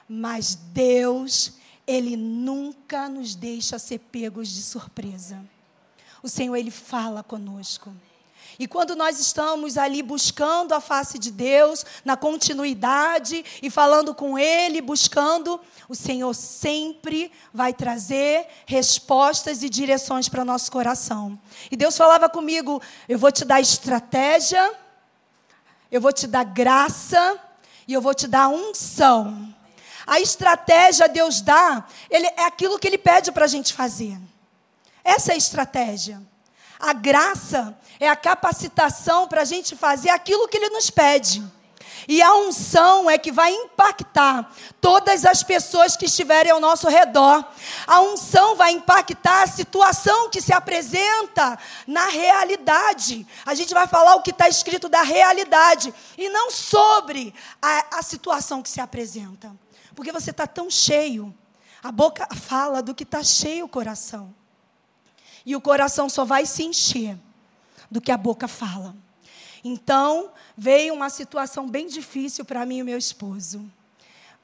mas 0.09 0.55
Deus, 0.55 1.53
Ele 1.91 2.17
nunca 2.17 3.09
nos 3.09 3.35
deixa 3.35 3.79
ser 3.79 3.99
pegos 3.99 4.49
de 4.49 4.63
surpresa. 4.63 5.45
O 6.23 6.29
Senhor, 6.29 6.55
Ele 6.55 6.71
fala 6.71 7.23
conosco. 7.23 7.93
E 8.61 8.69
quando 8.69 8.95
nós 8.95 9.19
estamos 9.19 9.77
ali 9.77 10.03
buscando 10.03 10.73
a 10.73 10.81
face 10.81 11.19
de 11.19 11.31
Deus, 11.31 11.85
na 12.05 12.17
continuidade 12.17 13.45
e 13.63 13.71
falando 13.71 14.15
com 14.15 14.39
Ele, 14.39 14.81
buscando, 14.81 15.61
o 15.89 15.95
Senhor 15.95 16.33
sempre 16.35 17.33
vai 17.53 17.73
trazer 17.73 18.47
respostas 18.67 19.63
e 19.63 19.69
direções 19.69 20.29
para 20.29 20.45
nosso 20.45 20.71
coração. 20.71 21.41
E 21.71 21.77
Deus 21.77 21.97
falava 21.97 22.29
comigo: 22.29 22.81
eu 23.09 23.19
vou 23.19 23.33
te 23.33 23.45
dar 23.45 23.61
estratégia, 23.61 24.75
eu 25.91 26.01
vou 26.01 26.13
te 26.13 26.27
dar 26.27 26.45
graça 26.45 27.37
e 27.89 27.95
eu 27.95 28.01
vou 28.01 28.15
te 28.15 28.29
dar 28.29 28.49
unção. 28.49 29.55
A 30.07 30.21
estratégia 30.21 31.09
Deus 31.09 31.41
dá, 31.41 31.85
ele, 32.11 32.27
é 32.37 32.45
aquilo 32.45 32.79
que 32.79 32.87
Ele 32.87 32.99
pede 32.99 33.31
para 33.33 33.45
a 33.45 33.49
gente 33.49 33.73
fazer. 33.73 34.19
Essa 35.05 35.33
é 35.33 35.35
a 35.35 35.39
estratégia. 35.39 36.21
A 36.79 36.93
graça 36.93 37.77
é 37.99 38.09
a 38.09 38.17
capacitação 38.17 39.29
para 39.29 39.43
a 39.43 39.45
gente 39.45 39.77
fazer 39.77 40.11
aquilo 40.11 40.49
que 40.49 40.57
Ele 40.57 40.71
nos 40.71 40.89
pede. 40.91 41.43
E 42.09 42.23
a 42.23 42.35
unção 42.35 43.11
é 43.11 43.19
que 43.19 43.31
vai 43.31 43.53
impactar 43.53 44.51
todas 44.81 45.25
as 45.25 45.43
pessoas 45.43 45.97
que 45.97 46.07
estiverem 46.07 46.51
ao 46.51 46.61
nosso 46.61 46.89
redor. 46.89 47.45
A 47.87 48.01
unção 48.01 48.57
vai 48.57 48.73
impactar 48.73 49.43
a 49.43 49.47
situação 49.47 50.31
que 50.31 50.41
se 50.41 50.53
apresenta 50.53 51.59
na 51.87 52.07
realidade. 52.07 53.27
A 53.45 53.55
gente 53.55 53.75
vai 53.75 53.87
falar 53.87 54.15
o 54.15 54.23
que 54.23 54.31
está 54.31 54.49
escrito 54.49 54.89
da 54.89 55.03
realidade 55.03 55.93
e 56.17 56.29
não 56.31 56.51
sobre 56.51 57.35
a, 57.61 57.99
a 57.99 58.03
situação 58.03 58.63
que 58.63 58.71
se 58.71 58.81
apresenta. 58.81 59.55
Porque 60.01 60.13
você 60.13 60.31
está 60.31 60.47
tão 60.47 60.71
cheio. 60.71 61.35
A 61.83 61.93
boca 61.93 62.27
fala 62.35 62.83
do 62.83 62.95
que 62.95 63.03
está 63.03 63.23
cheio 63.23 63.67
o 63.67 63.69
coração. 63.69 64.35
E 65.45 65.55
o 65.55 65.61
coração 65.61 66.09
só 66.09 66.25
vai 66.25 66.47
se 66.47 66.63
encher 66.63 67.19
do 67.91 68.01
que 68.01 68.11
a 68.11 68.17
boca 68.17 68.49
fala. 68.49 68.97
Então, 69.63 70.33
veio 70.57 70.95
uma 70.95 71.11
situação 71.11 71.69
bem 71.69 71.87
difícil 71.87 72.47
para 72.47 72.65
mim 72.65 72.79
e 72.79 72.83
meu 72.83 72.97
esposo. 72.97 73.71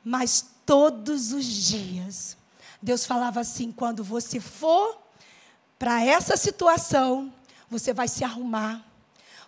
Mas 0.04 0.44
todos 0.66 1.32
os 1.32 1.46
dias, 1.46 2.36
Deus 2.82 3.06
falava 3.06 3.40
assim: 3.40 3.72
quando 3.72 4.04
você 4.04 4.38
for 4.38 4.98
para 5.78 6.04
essa 6.04 6.36
situação, 6.36 7.32
você 7.70 7.94
vai 7.94 8.08
se 8.08 8.22
arrumar, 8.22 8.84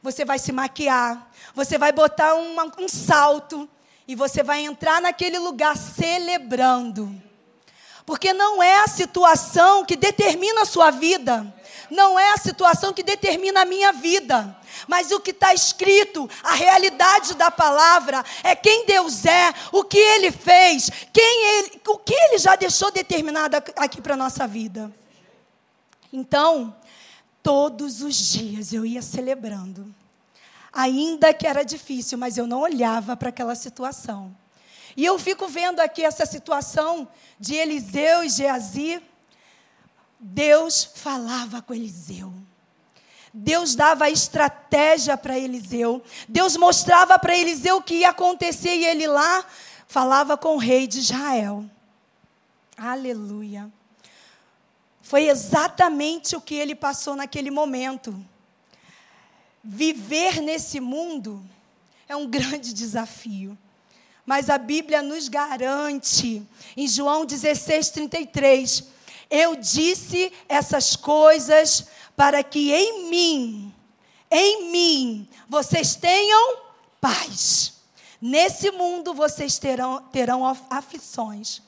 você 0.02 0.24
vai 0.24 0.38
se 0.38 0.52
maquiar, 0.52 1.30
você 1.54 1.76
vai 1.76 1.92
botar 1.92 2.34
um 2.34 2.88
salto 2.88 3.68
e 4.08 4.14
você 4.14 4.42
vai 4.42 4.64
entrar 4.64 5.02
naquele 5.02 5.38
lugar 5.38 5.76
celebrando. 5.76 7.14
Porque 8.06 8.32
não 8.32 8.62
é 8.62 8.82
a 8.82 8.88
situação 8.88 9.84
que 9.84 9.94
determina 9.94 10.62
a 10.62 10.64
sua 10.64 10.90
vida, 10.90 11.54
não 11.90 12.18
é 12.18 12.32
a 12.32 12.38
situação 12.38 12.90
que 12.90 13.02
determina 13.02 13.60
a 13.60 13.66
minha 13.66 13.92
vida, 13.92 14.56
mas 14.86 15.10
o 15.10 15.20
que 15.20 15.30
está 15.30 15.52
escrito, 15.52 16.28
a 16.42 16.54
realidade 16.54 17.34
da 17.34 17.50
palavra, 17.50 18.24
é 18.42 18.56
quem 18.56 18.86
Deus 18.86 19.26
é, 19.26 19.52
o 19.70 19.84
que 19.84 19.98
Ele 19.98 20.32
fez, 20.32 20.90
quem 21.12 21.58
ele, 21.58 21.82
o 21.86 21.98
que 21.98 22.14
Ele 22.14 22.38
já 22.38 22.56
deixou 22.56 22.90
determinado 22.90 23.58
aqui 23.76 24.00
para 24.00 24.14
a 24.14 24.16
nossa 24.16 24.46
vida. 24.46 24.90
Então, 26.10 26.74
todos 27.42 28.00
os 28.00 28.16
dias 28.16 28.72
eu 28.72 28.86
ia 28.86 29.02
celebrando, 29.02 29.94
ainda 30.78 31.34
que 31.34 31.44
era 31.44 31.64
difícil, 31.64 32.16
mas 32.16 32.38
eu 32.38 32.46
não 32.46 32.60
olhava 32.60 33.16
para 33.16 33.30
aquela 33.30 33.56
situação. 33.56 34.32
E 34.96 35.04
eu 35.04 35.18
fico 35.18 35.48
vendo 35.48 35.80
aqui 35.80 36.04
essa 36.04 36.24
situação 36.24 37.08
de 37.38 37.56
Eliseu 37.56 38.22
e 38.22 38.28
Geazi. 38.28 39.02
Deus 40.20 40.84
falava 40.94 41.60
com 41.60 41.74
Eliseu. 41.74 42.32
Deus 43.34 43.74
dava 43.74 44.04
a 44.04 44.10
estratégia 44.10 45.16
para 45.16 45.36
Eliseu. 45.36 46.00
Deus 46.28 46.56
mostrava 46.56 47.18
para 47.18 47.36
Eliseu 47.36 47.78
o 47.78 47.82
que 47.82 47.96
ia 47.96 48.10
acontecer 48.10 48.76
e 48.76 48.84
ele 48.84 49.08
lá 49.08 49.44
falava 49.88 50.36
com 50.36 50.54
o 50.54 50.58
rei 50.58 50.86
de 50.86 51.00
Israel. 51.00 51.64
Aleluia. 52.76 53.68
Foi 55.02 55.28
exatamente 55.28 56.36
o 56.36 56.40
que 56.40 56.54
ele 56.54 56.76
passou 56.76 57.16
naquele 57.16 57.50
momento. 57.50 58.24
Viver 59.70 60.40
nesse 60.40 60.80
mundo 60.80 61.44
é 62.08 62.16
um 62.16 62.26
grande 62.26 62.72
desafio 62.72 63.56
mas 64.28 64.50
a 64.50 64.58
Bíblia 64.58 65.00
nos 65.00 65.26
garante, 65.26 66.46
em 66.76 66.86
João 66.86 67.24
16, 67.24 67.88
33, 67.88 68.84
eu 69.30 69.56
disse 69.56 70.30
essas 70.46 70.94
coisas 70.94 71.86
para 72.14 72.42
que 72.42 72.70
em 72.70 73.08
mim, 73.08 73.74
em 74.30 74.70
mim, 74.70 75.28
vocês 75.48 75.96
tenham 75.96 76.58
paz. 77.00 77.72
Nesse 78.20 78.70
mundo 78.70 79.14
vocês 79.14 79.58
terão, 79.58 80.02
terão 80.12 80.44
aflições. 80.68 81.62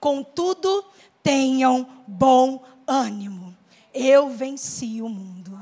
Contudo, 0.00 0.86
tenham 1.22 1.86
bom 2.06 2.64
ânimo. 2.86 3.54
Eu 3.92 4.30
venci 4.30 5.02
o 5.02 5.08
mundo. 5.10 5.55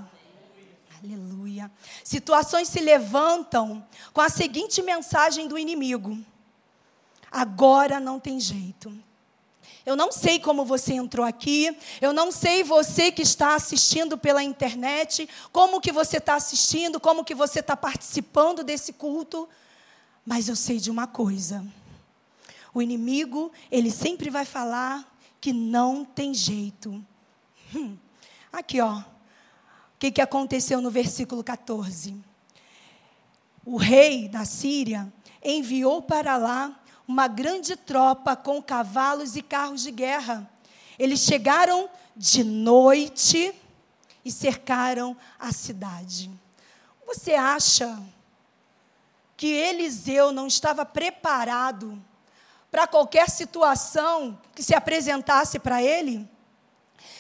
Situações 2.05 2.69
se 2.69 2.81
levantam 2.81 3.83
com 4.13 4.21
a 4.21 4.29
seguinte 4.29 4.83
mensagem 4.83 5.49
do 5.49 5.59
inimigo: 5.59 6.19
agora 7.33 7.99
não 7.99 8.21
tem 8.21 8.39
jeito. 8.39 8.93
Eu 9.87 9.97
não 9.97 10.13
sei 10.13 10.39
como 10.39 10.67
você 10.67 10.93
entrou 10.93 11.25
aqui, 11.25 11.75
eu 12.03 12.13
não 12.13 12.31
sei 12.31 12.63
você 12.63 13.11
que 13.11 13.23
está 13.23 13.55
assistindo 13.55 14.19
pela 14.19 14.43
internet, 14.43 15.27
como 15.51 15.81
que 15.81 15.91
você 15.91 16.19
está 16.19 16.35
assistindo, 16.35 17.01
como 17.01 17.25
que 17.25 17.35
você 17.35 17.61
está 17.61 17.77
participando 17.77 18.63
desse 18.63 18.93
culto, 18.93 19.49
mas 20.27 20.47
eu 20.47 20.57
sei 20.57 20.79
de 20.79 20.91
uma 20.91 21.07
coisa: 21.07 21.67
o 22.75 22.83
inimigo, 22.83 23.51
ele 23.71 23.91
sempre 23.91 24.29
vai 24.29 24.45
falar 24.45 25.11
que 25.41 25.55
não 25.55 26.05
tem 26.05 26.35
jeito. 26.35 27.03
Hum. 27.75 27.97
Aqui, 28.53 28.79
ó. 28.83 29.14
Que, 30.05 30.11
que 30.11 30.21
aconteceu 30.21 30.83
no 30.83 30.91
versículo 30.91 31.43
14? 31.43 32.15
o 33.65 33.79
rei 33.79 34.29
da 34.29 34.45
Síria 34.45 35.11
enviou 35.43 36.03
para 36.03 36.37
lá 36.37 36.79
uma 37.09 37.27
grande 37.27 37.75
tropa 37.75 38.37
com 38.37 38.63
cavalos 38.63 39.35
e 39.35 39.41
carros 39.41 39.83
de 39.83 39.91
guerra. 39.91 40.47
Eles 40.99 41.21
chegaram 41.21 41.89
de 42.15 42.45
noite 42.45 43.55
e 44.23 44.31
cercaram 44.31 45.17
a 45.39 45.51
cidade. 45.53 46.31
Você 47.07 47.33
acha 47.33 47.99
que 49.39 49.47
Eliseu 49.47 50.33
não 50.33 50.47
estava 50.47 50.85
preparado 50.85 51.99
para 52.71 52.87
qualquer 52.87 53.31
situação 53.31 54.39
que 54.55 54.63
se 54.63 54.75
apresentasse 54.75 55.59
para 55.59 55.83
ele? 55.83 56.29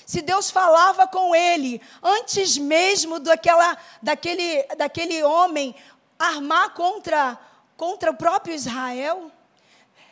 Se 0.07 0.21
Deus 0.21 0.51
falava 0.51 1.07
com 1.07 1.35
ele 1.35 1.81
antes 2.03 2.59
mesmo 2.59 3.19
daquela, 3.19 3.77
daquele, 4.03 4.63
daquele 4.77 5.23
homem 5.23 5.75
armar 6.19 6.75
contra, 6.75 7.39
contra 7.77 8.11
o 8.11 8.17
próprio 8.17 8.55
Israel, 8.55 9.31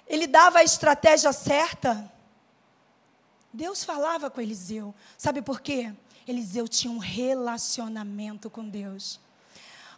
ele 0.06 0.26
dava 0.26 0.60
a 0.60 0.64
estratégia 0.64 1.32
certa. 1.32 2.10
Deus 3.52 3.84
falava 3.84 4.30
com 4.30 4.40
Eliseu. 4.40 4.94
Sabe 5.18 5.42
por 5.42 5.60
quê? 5.60 5.92
Eliseu 6.26 6.66
tinha 6.66 6.92
um 6.92 6.98
relacionamento 6.98 8.48
com 8.48 8.68
Deus. 8.68 9.20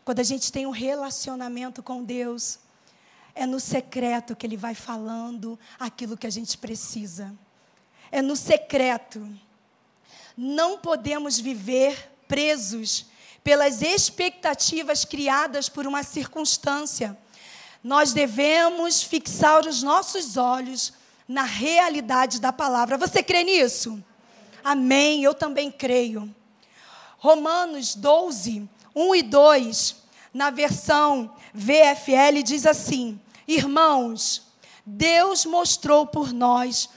Quando 0.05 0.21
a 0.21 0.25
gente 0.25 0.51
tem 0.51 0.67
um 0.67 0.71
relacionamento 0.71 1.83
com 1.83 2.03
Deus, 2.03 2.59
é 3.35 3.47
no 3.47 3.61
secreto 3.61 4.37
que 4.37 4.47
Ele 4.47 4.57
vai 4.57 4.75
falando 4.75 5.59
aquilo 5.79 6.17
que 6.17 6.27
a 6.27 6.31
gente 6.31 6.59
precisa. 6.59 7.35
É 8.11 8.21
no 8.21 8.37
secreto. 8.37 9.27
Não 10.37 10.79
podemos 10.79 11.39
viver 11.39 12.11
presos 12.27 13.07
pelas 13.43 13.83
expectativas 13.83 15.05
criadas 15.05 15.69
por 15.69 15.87
uma 15.87 16.03
circunstância. 16.03 17.17
Nós 17.83 18.13
devemos 18.13 19.03
fixar 19.03 19.67
os 19.67 19.83
nossos 19.83 20.37
olhos 20.37 20.95
na 21.29 21.43
realidade 21.43 22.41
da 22.41 22.53
palavra. 22.53 22.97
Você 22.97 23.23
crê 23.23 23.45
nisso? 23.45 24.03
Amém, 24.63 25.23
eu 25.23 25.35
também 25.35 25.71
creio. 25.71 26.35
Romanos 27.19 27.95
12, 27.95 28.69
1 28.95 29.15
e 29.15 29.23
2, 29.23 29.97
na 30.33 30.51
versão 30.51 31.35
VFL, 31.53 32.43
diz 32.43 32.67
assim: 32.67 33.21
Irmãos, 33.47 34.43
Deus 34.85 35.45
mostrou 35.45 36.07
por 36.07 36.33
nós 36.33 36.89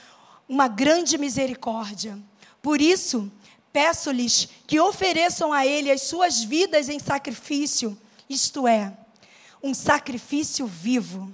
uma 0.48 0.66
grande 0.68 1.18
misericórdia. 1.18 2.18
Por 2.62 2.80
isso, 2.80 3.30
peço-lhes 3.72 4.48
que 4.66 4.80
ofereçam 4.80 5.52
a 5.52 5.66
Ele 5.66 5.90
as 5.90 6.02
suas 6.02 6.42
vidas 6.42 6.88
em 6.88 6.98
sacrifício, 6.98 7.98
isto 8.28 8.66
é, 8.66 8.96
um 9.62 9.74
sacrifício 9.74 10.66
vivo, 10.66 11.32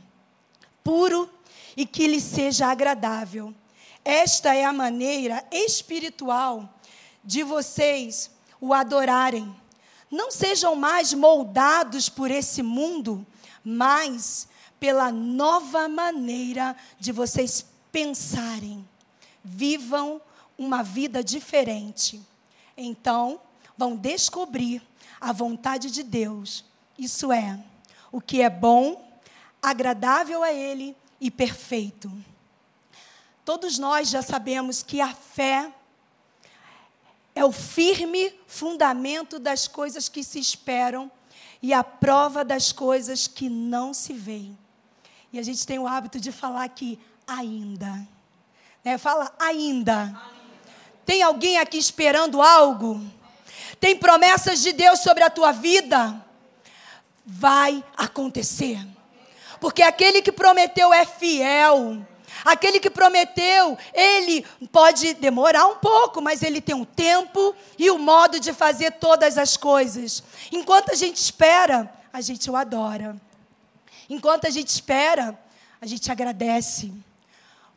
puro 0.82 1.28
e 1.76 1.86
que 1.86 2.06
lhe 2.06 2.20
seja 2.20 2.66
agradável. 2.66 3.54
Esta 4.04 4.54
é 4.54 4.64
a 4.64 4.72
maneira 4.72 5.44
espiritual 5.50 6.68
de 7.24 7.42
vocês 7.42 8.30
o 8.60 8.72
adorarem. 8.72 9.54
Não 10.10 10.30
sejam 10.30 10.76
mais 10.76 11.12
moldados 11.12 12.08
por 12.08 12.30
esse 12.30 12.62
mundo, 12.62 13.26
mas 13.64 14.46
pela 14.78 15.10
nova 15.10 15.88
maneira 15.88 16.76
de 17.00 17.10
vocês 17.10 17.64
pensarem. 17.90 18.86
Vivam 19.42 20.20
uma 20.58 20.82
vida 20.82 21.22
diferente. 21.22 22.20
Então, 22.76 23.40
vão 23.76 23.96
descobrir 23.96 24.82
a 25.20 25.32
vontade 25.32 25.90
de 25.90 26.02
Deus. 26.02 26.64
Isso 26.98 27.32
é, 27.32 27.58
o 28.12 28.20
que 28.20 28.40
é 28.40 28.50
bom, 28.50 29.18
agradável 29.62 30.42
a 30.42 30.52
Ele 30.52 30.96
e 31.20 31.30
perfeito. 31.30 32.12
Todos 33.44 33.78
nós 33.78 34.08
já 34.08 34.22
sabemos 34.22 34.82
que 34.82 35.00
a 35.00 35.14
fé 35.14 35.72
é 37.34 37.44
o 37.44 37.52
firme 37.52 38.32
fundamento 38.46 39.38
das 39.38 39.66
coisas 39.66 40.08
que 40.08 40.22
se 40.22 40.38
esperam 40.38 41.10
e 41.60 41.72
a 41.72 41.82
prova 41.82 42.44
das 42.44 42.72
coisas 42.72 43.26
que 43.26 43.48
não 43.48 43.92
se 43.92 44.12
veem. 44.12 44.56
E 45.32 45.38
a 45.38 45.42
gente 45.42 45.66
tem 45.66 45.78
o 45.78 45.86
hábito 45.86 46.20
de 46.20 46.30
falar 46.30 46.68
que 46.68 46.98
ainda. 47.26 48.06
Né? 48.84 48.96
Fala 48.98 49.34
ainda. 49.38 50.02
ainda. 50.02 50.33
Tem 51.04 51.22
alguém 51.22 51.58
aqui 51.58 51.78
esperando 51.78 52.40
algo? 52.40 53.00
Tem 53.78 53.96
promessas 53.96 54.60
de 54.60 54.72
Deus 54.72 55.00
sobre 55.00 55.22
a 55.22 55.30
tua 55.30 55.52
vida? 55.52 56.24
Vai 57.24 57.84
acontecer. 57.96 58.78
Porque 59.60 59.82
aquele 59.82 60.22
que 60.22 60.32
prometeu 60.32 60.92
é 60.92 61.04
fiel. 61.04 62.04
Aquele 62.44 62.80
que 62.80 62.90
prometeu, 62.90 63.78
ele 63.92 64.44
pode 64.72 65.14
demorar 65.14 65.66
um 65.66 65.76
pouco, 65.76 66.20
mas 66.20 66.42
ele 66.42 66.60
tem 66.60 66.74
um 66.74 66.84
tempo 66.84 67.54
e 67.78 67.90
o 67.90 67.94
um 67.94 67.98
modo 67.98 68.40
de 68.40 68.52
fazer 68.52 68.92
todas 68.92 69.38
as 69.38 69.56
coisas. 69.56 70.22
Enquanto 70.50 70.90
a 70.90 70.94
gente 70.94 71.16
espera, 71.16 71.92
a 72.12 72.20
gente 72.20 72.50
o 72.50 72.56
adora. 72.56 73.16
Enquanto 74.08 74.46
a 74.46 74.50
gente 74.50 74.68
espera, 74.68 75.38
a 75.80 75.86
gente 75.86 76.10
agradece. 76.10 76.92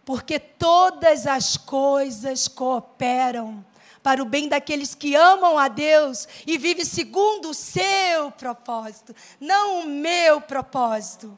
Porque 0.08 0.39
todas 0.39 1.28
as 1.28 1.58
coisas 1.58 2.48
cooperam 2.48 3.62
para 4.02 4.22
o 4.22 4.26
bem 4.26 4.48
daqueles 4.48 4.96
que 4.96 5.13
amam 5.15 5.58
a 5.58 5.67
Deus 5.67 6.30
e 6.48 6.58
vivem 6.58 6.86
segundo 6.86 7.50
o 7.50 7.54
seu 7.54 8.32
propósito, 8.32 9.13
não 9.38 9.82
o 9.82 9.86
meu 9.86 10.39
propósito. 10.39 11.38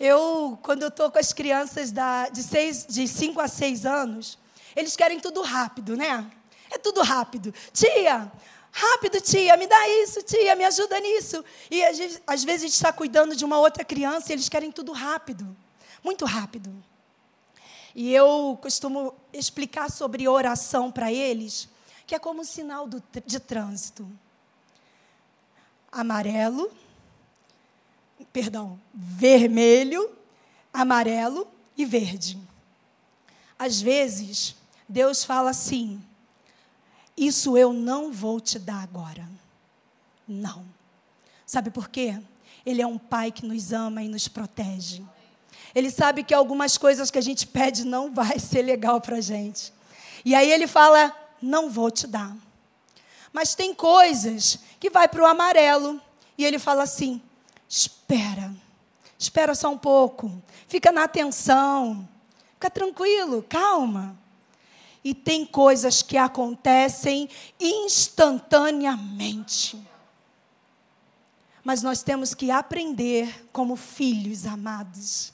Eu, 0.00 0.58
quando 0.62 0.84
eu 0.84 0.88
estou 0.88 1.10
com 1.10 1.18
as 1.18 1.34
crianças 1.34 1.92
da, 1.92 2.30
de 2.30 2.42
5 2.42 2.90
de 2.90 3.06
cinco 3.06 3.42
a 3.42 3.46
6 3.46 3.84
anos, 3.84 4.38
eles 4.74 4.96
querem 4.96 5.20
tudo 5.20 5.42
rápido, 5.42 5.94
né? 5.94 6.24
É 6.70 6.78
tudo 6.78 7.02
rápido. 7.02 7.52
Tia, 7.74 8.32
rápido, 8.72 9.20
tia, 9.20 9.54
me 9.58 9.66
dá 9.66 9.88
isso, 10.02 10.22
tia, 10.22 10.56
me 10.56 10.64
ajuda 10.64 10.98
nisso. 10.98 11.44
E 11.70 11.84
às 11.84 11.98
vezes, 11.98 12.22
às 12.26 12.42
vezes 12.42 12.62
a 12.62 12.66
gente 12.68 12.74
está 12.74 12.90
cuidando 12.90 13.36
de 13.36 13.44
uma 13.44 13.58
outra 13.58 13.84
criança 13.84 14.32
e 14.32 14.34
eles 14.34 14.48
querem 14.48 14.72
tudo 14.72 14.92
rápido, 14.92 15.54
muito 16.02 16.24
rápido. 16.24 16.87
E 18.00 18.14
eu 18.14 18.56
costumo 18.62 19.12
explicar 19.32 19.90
sobre 19.90 20.28
oração 20.28 20.88
para 20.88 21.12
eles, 21.12 21.68
que 22.06 22.14
é 22.14 22.18
como 22.20 22.42
um 22.42 22.44
sinal 22.44 22.86
do, 22.86 23.02
de 23.26 23.40
trânsito. 23.40 24.08
Amarelo, 25.90 26.70
perdão, 28.32 28.78
vermelho, 28.94 30.16
amarelo 30.72 31.48
e 31.76 31.84
verde. 31.84 32.38
Às 33.58 33.80
vezes, 33.80 34.54
Deus 34.88 35.24
fala 35.24 35.50
assim: 35.50 36.00
Isso 37.16 37.58
eu 37.58 37.72
não 37.72 38.12
vou 38.12 38.40
te 38.40 38.60
dar 38.60 38.80
agora. 38.80 39.28
Não. 40.24 40.64
Sabe 41.44 41.68
por 41.68 41.88
quê? 41.88 42.16
Ele 42.64 42.80
é 42.80 42.86
um 42.86 42.96
pai 42.96 43.32
que 43.32 43.44
nos 43.44 43.72
ama 43.72 44.04
e 44.04 44.08
nos 44.08 44.28
protege. 44.28 45.02
Ele 45.74 45.90
sabe 45.90 46.22
que 46.22 46.34
algumas 46.34 46.78
coisas 46.78 47.10
que 47.10 47.18
a 47.18 47.22
gente 47.22 47.46
pede 47.46 47.84
não 47.84 48.12
vai 48.12 48.38
ser 48.42 48.62
legal 48.62 49.00
para 49.00 49.16
a 49.16 49.20
gente. 49.20 49.72
E 50.24 50.34
aí 50.34 50.50
ele 50.50 50.66
fala: 50.66 51.14
Não 51.40 51.70
vou 51.70 51.90
te 51.90 52.06
dar. 52.06 52.36
Mas 53.32 53.54
tem 53.54 53.74
coisas 53.74 54.58
que 54.80 54.90
vai 54.90 55.08
para 55.08 55.22
o 55.22 55.26
amarelo. 55.26 56.00
E 56.36 56.44
ele 56.44 56.58
fala 56.58 56.82
assim: 56.82 57.22
Espera. 57.68 58.52
Espera 59.18 59.54
só 59.54 59.70
um 59.70 59.78
pouco. 59.78 60.42
Fica 60.68 60.92
na 60.92 61.04
atenção. 61.04 62.06
Fica 62.54 62.70
tranquilo, 62.70 63.44
calma. 63.48 64.16
E 65.02 65.14
tem 65.14 65.46
coisas 65.46 66.02
que 66.02 66.16
acontecem 66.16 67.28
instantaneamente. 67.58 69.82
Mas 71.62 71.82
nós 71.82 72.02
temos 72.02 72.34
que 72.34 72.50
aprender 72.50 73.48
como 73.52 73.76
filhos 73.76 74.46
amados. 74.46 75.32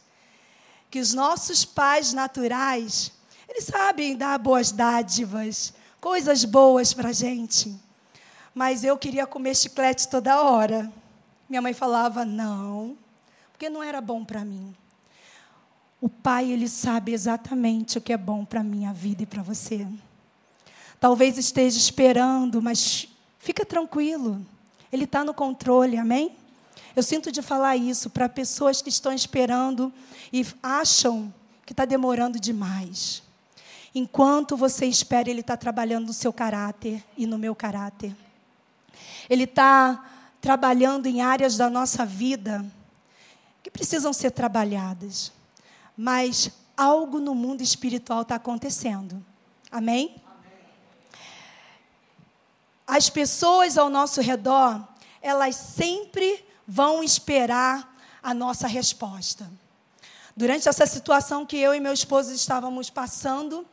Que 0.94 1.00
os 1.00 1.12
nossos 1.12 1.64
pais 1.64 2.12
naturais, 2.12 3.10
eles 3.48 3.64
sabem 3.64 4.16
dar 4.16 4.38
boas 4.38 4.70
dádivas, 4.70 5.74
coisas 6.00 6.44
boas 6.44 6.94
para 6.94 7.08
a 7.08 7.12
gente. 7.12 7.74
Mas 8.54 8.84
eu 8.84 8.96
queria 8.96 9.26
comer 9.26 9.56
chiclete 9.56 10.06
toda 10.06 10.40
hora. 10.40 10.88
Minha 11.48 11.60
mãe 11.60 11.74
falava: 11.74 12.24
não, 12.24 12.96
porque 13.50 13.68
não 13.68 13.82
era 13.82 14.00
bom 14.00 14.24
para 14.24 14.44
mim. 14.44 14.72
O 16.00 16.08
pai, 16.08 16.52
ele 16.52 16.68
sabe 16.68 17.12
exatamente 17.12 17.98
o 17.98 18.00
que 18.00 18.12
é 18.12 18.16
bom 18.16 18.44
para 18.44 18.60
a 18.60 18.62
minha 18.62 18.92
vida 18.92 19.24
e 19.24 19.26
para 19.26 19.42
você. 19.42 19.84
Talvez 21.00 21.36
esteja 21.36 21.76
esperando, 21.76 22.62
mas 22.62 23.08
fica 23.40 23.66
tranquilo. 23.66 24.46
Ele 24.92 25.06
está 25.06 25.24
no 25.24 25.34
controle, 25.34 25.98
amém? 25.98 26.36
Eu 26.96 27.02
sinto 27.02 27.32
de 27.32 27.42
falar 27.42 27.76
isso 27.76 28.08
para 28.08 28.28
pessoas 28.28 28.80
que 28.80 28.88
estão 28.88 29.12
esperando 29.12 29.92
e 30.32 30.46
acham 30.62 31.32
que 31.66 31.72
está 31.72 31.84
demorando 31.84 32.38
demais. 32.38 33.22
Enquanto 33.94 34.56
você 34.56 34.86
espera, 34.86 35.28
Ele 35.28 35.40
está 35.40 35.56
trabalhando 35.56 36.06
no 36.06 36.12
seu 36.12 36.32
caráter 36.32 37.04
e 37.16 37.26
no 37.26 37.38
meu 37.38 37.54
caráter. 37.54 38.14
Ele 39.28 39.44
está 39.44 40.10
trabalhando 40.40 41.06
em 41.06 41.20
áreas 41.20 41.56
da 41.56 41.70
nossa 41.70 42.04
vida 42.04 42.64
que 43.62 43.70
precisam 43.70 44.12
ser 44.12 44.30
trabalhadas. 44.30 45.32
Mas 45.96 46.50
algo 46.76 47.18
no 47.18 47.34
mundo 47.34 47.62
espiritual 47.62 48.22
está 48.22 48.34
acontecendo. 48.34 49.24
Amém? 49.70 50.16
As 52.86 53.08
pessoas 53.08 53.78
ao 53.78 53.88
nosso 53.88 54.20
redor, 54.20 54.86
elas 55.22 55.56
sempre 55.56 56.44
vão 56.66 57.02
esperar 57.02 57.96
a 58.22 58.32
nossa 58.32 58.66
resposta. 58.66 59.50
Durante 60.36 60.68
essa 60.68 60.86
situação 60.86 61.46
que 61.46 61.56
eu 61.56 61.74
e 61.74 61.80
meu 61.80 61.92
esposo 61.92 62.32
estávamos 62.32 62.90
passando, 62.90 63.66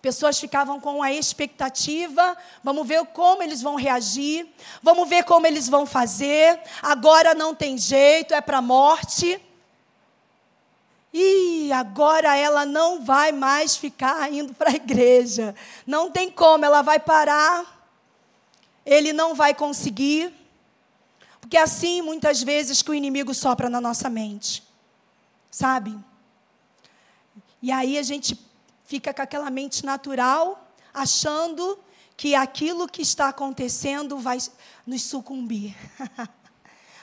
Pessoas 0.00 0.38
ficavam 0.38 0.78
com 0.78 1.02
a 1.02 1.12
expectativa, 1.12 2.36
vamos 2.62 2.86
ver 2.86 3.04
como 3.06 3.42
eles 3.42 3.60
vão 3.60 3.74
reagir, 3.74 4.46
vamos 4.80 5.08
ver 5.08 5.24
como 5.24 5.44
eles 5.44 5.68
vão 5.68 5.84
fazer. 5.84 6.60
Agora 6.80 7.34
não 7.34 7.52
tem 7.52 7.76
jeito, 7.76 8.32
é 8.32 8.40
para 8.40 8.58
a 8.58 8.62
morte. 8.62 9.40
E 11.12 11.72
agora 11.72 12.36
ela 12.36 12.64
não 12.64 13.04
vai 13.04 13.32
mais 13.32 13.76
ficar 13.76 14.32
indo 14.32 14.54
para 14.54 14.70
a 14.70 14.74
igreja. 14.74 15.52
Não 15.84 16.12
tem 16.12 16.30
como, 16.30 16.64
ela 16.64 16.80
vai 16.80 17.00
parar. 17.00 17.90
Ele 18.86 19.12
não 19.12 19.34
vai 19.34 19.52
conseguir. 19.52 20.32
Porque 21.40 21.56
é 21.56 21.62
assim, 21.62 22.02
muitas 22.02 22.42
vezes, 22.42 22.82
que 22.82 22.90
o 22.90 22.94
inimigo 22.94 23.32
sopra 23.34 23.70
na 23.70 23.80
nossa 23.80 24.08
mente. 24.10 24.62
Sabe? 25.50 25.98
E 27.62 27.72
aí 27.72 27.98
a 27.98 28.02
gente 28.02 28.38
fica 28.84 29.12
com 29.12 29.22
aquela 29.22 29.50
mente 29.50 29.84
natural, 29.84 30.72
achando 30.92 31.78
que 32.16 32.34
aquilo 32.34 32.88
que 32.88 33.02
está 33.02 33.28
acontecendo 33.28 34.18
vai 34.18 34.38
nos 34.86 35.02
sucumbir. 35.02 35.76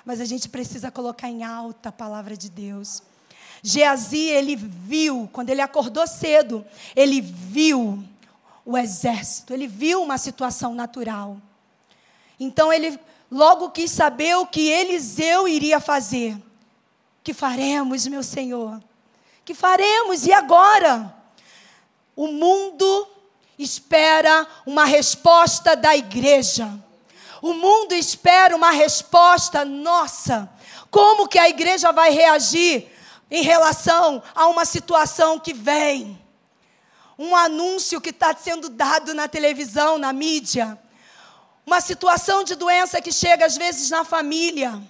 Mas 0.05 0.21
a 0.21 0.25
gente 0.25 0.49
precisa 0.49 0.91
colocar 0.91 1.29
em 1.29 1.43
alta 1.43 1.89
a 1.89 1.91
palavra 1.91 2.37
de 2.37 2.49
Deus. 2.49 3.01
Geazi, 3.63 4.29
ele 4.29 4.55
viu, 4.55 5.27
quando 5.33 5.49
ele 5.49 5.61
acordou 5.61 6.05
cedo, 6.05 6.63
ele 6.95 7.21
viu 7.21 8.03
o 8.63 8.77
exército, 8.77 9.53
ele 9.53 9.67
viu 9.67 10.01
uma 10.03 10.17
situação 10.17 10.75
natural. 10.75 11.37
Então 12.39 12.71
ele 12.71 12.99
logo 13.31 13.69
quis 13.69 13.91
saber 13.91 14.35
o 14.35 14.45
que 14.45 14.69
Eliseu 14.69 15.47
iria 15.47 15.79
fazer. 15.79 16.37
Que 17.23 17.33
faremos, 17.33 18.05
meu 18.07 18.23
Senhor? 18.23 18.81
Que 19.43 19.53
faremos? 19.53 20.25
E 20.25 20.31
agora? 20.31 21.13
O 22.15 22.27
mundo 22.27 23.07
espera 23.57 24.47
uma 24.65 24.85
resposta 24.85 25.75
da 25.75 25.95
igreja. 25.95 26.71
O 27.41 27.53
mundo 27.53 27.93
espera 27.93 28.55
uma 28.55 28.71
resposta 28.71 29.65
nossa. 29.65 30.49
Como 30.89 31.27
que 31.27 31.37
a 31.37 31.49
igreja 31.49 31.91
vai 31.91 32.11
reagir 32.11 32.91
em 33.29 33.43
relação 33.43 34.23
a 34.33 34.47
uma 34.47 34.65
situação 34.65 35.39
que 35.39 35.53
vem? 35.53 36.19
Um 37.17 37.35
anúncio 37.35 38.01
que 38.01 38.09
está 38.09 38.35
sendo 38.35 38.69
dado 38.69 39.13
na 39.13 39.27
televisão, 39.27 39.97
na 39.97 40.11
mídia. 40.13 40.79
Uma 41.65 41.81
situação 41.81 42.43
de 42.43 42.55
doença 42.55 43.01
que 43.01 43.11
chega 43.11 43.45
às 43.45 43.57
vezes 43.57 43.89
na 43.89 44.03
família. 44.03 44.81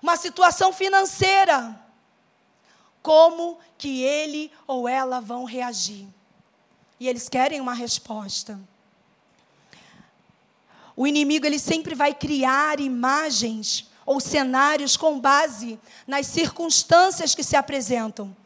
Uma 0.00 0.16
situação 0.16 0.72
financeira. 0.72 1.78
Como 3.02 3.58
que 3.76 4.02
ele 4.02 4.52
ou 4.66 4.88
ela 4.88 5.20
vão 5.20 5.44
reagir? 5.44 6.06
e 7.02 7.08
eles 7.08 7.28
querem 7.28 7.60
uma 7.60 7.74
resposta. 7.74 8.60
O 10.94 11.04
inimigo 11.04 11.44
ele 11.44 11.58
sempre 11.58 11.96
vai 11.96 12.14
criar 12.14 12.78
imagens 12.78 13.90
ou 14.06 14.20
cenários 14.20 14.96
com 14.96 15.18
base 15.18 15.80
nas 16.06 16.28
circunstâncias 16.28 17.34
que 17.34 17.42
se 17.42 17.56
apresentam, 17.56 18.36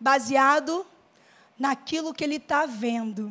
baseado 0.00 0.86
naquilo 1.58 2.14
que 2.14 2.24
ele 2.24 2.36
está 2.36 2.64
vendo. 2.64 3.30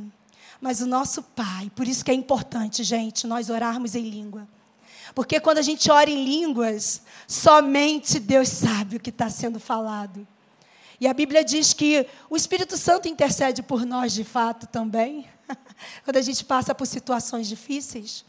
Mas 0.65 0.81
o 0.81 0.87
nosso 0.87 1.21
Pai, 1.21 1.71
por 1.75 1.87
isso 1.87 2.03
que 2.03 2.09
é 2.09 2.13
importante, 2.15 2.83
gente, 2.83 3.27
nós 3.27 3.51
orarmos 3.51 3.93
em 3.93 4.09
língua. 4.09 4.47
Porque 5.13 5.39
quando 5.39 5.59
a 5.59 5.61
gente 5.61 5.91
ora 5.91 6.09
em 6.09 6.25
línguas, 6.25 7.03
somente 7.27 8.19
Deus 8.19 8.49
sabe 8.49 8.95
o 8.95 8.99
que 8.99 9.11
está 9.11 9.29
sendo 9.29 9.59
falado. 9.59 10.27
E 10.99 11.07
a 11.07 11.13
Bíblia 11.13 11.43
diz 11.43 11.71
que 11.71 12.07
o 12.31 12.35
Espírito 12.35 12.77
Santo 12.77 13.07
intercede 13.07 13.61
por 13.61 13.85
nós 13.85 14.11
de 14.11 14.23
fato 14.23 14.65
também, 14.65 15.29
quando 16.03 16.17
a 16.17 16.21
gente 16.23 16.43
passa 16.43 16.73
por 16.73 16.87
situações 16.87 17.47
difíceis. 17.47 18.25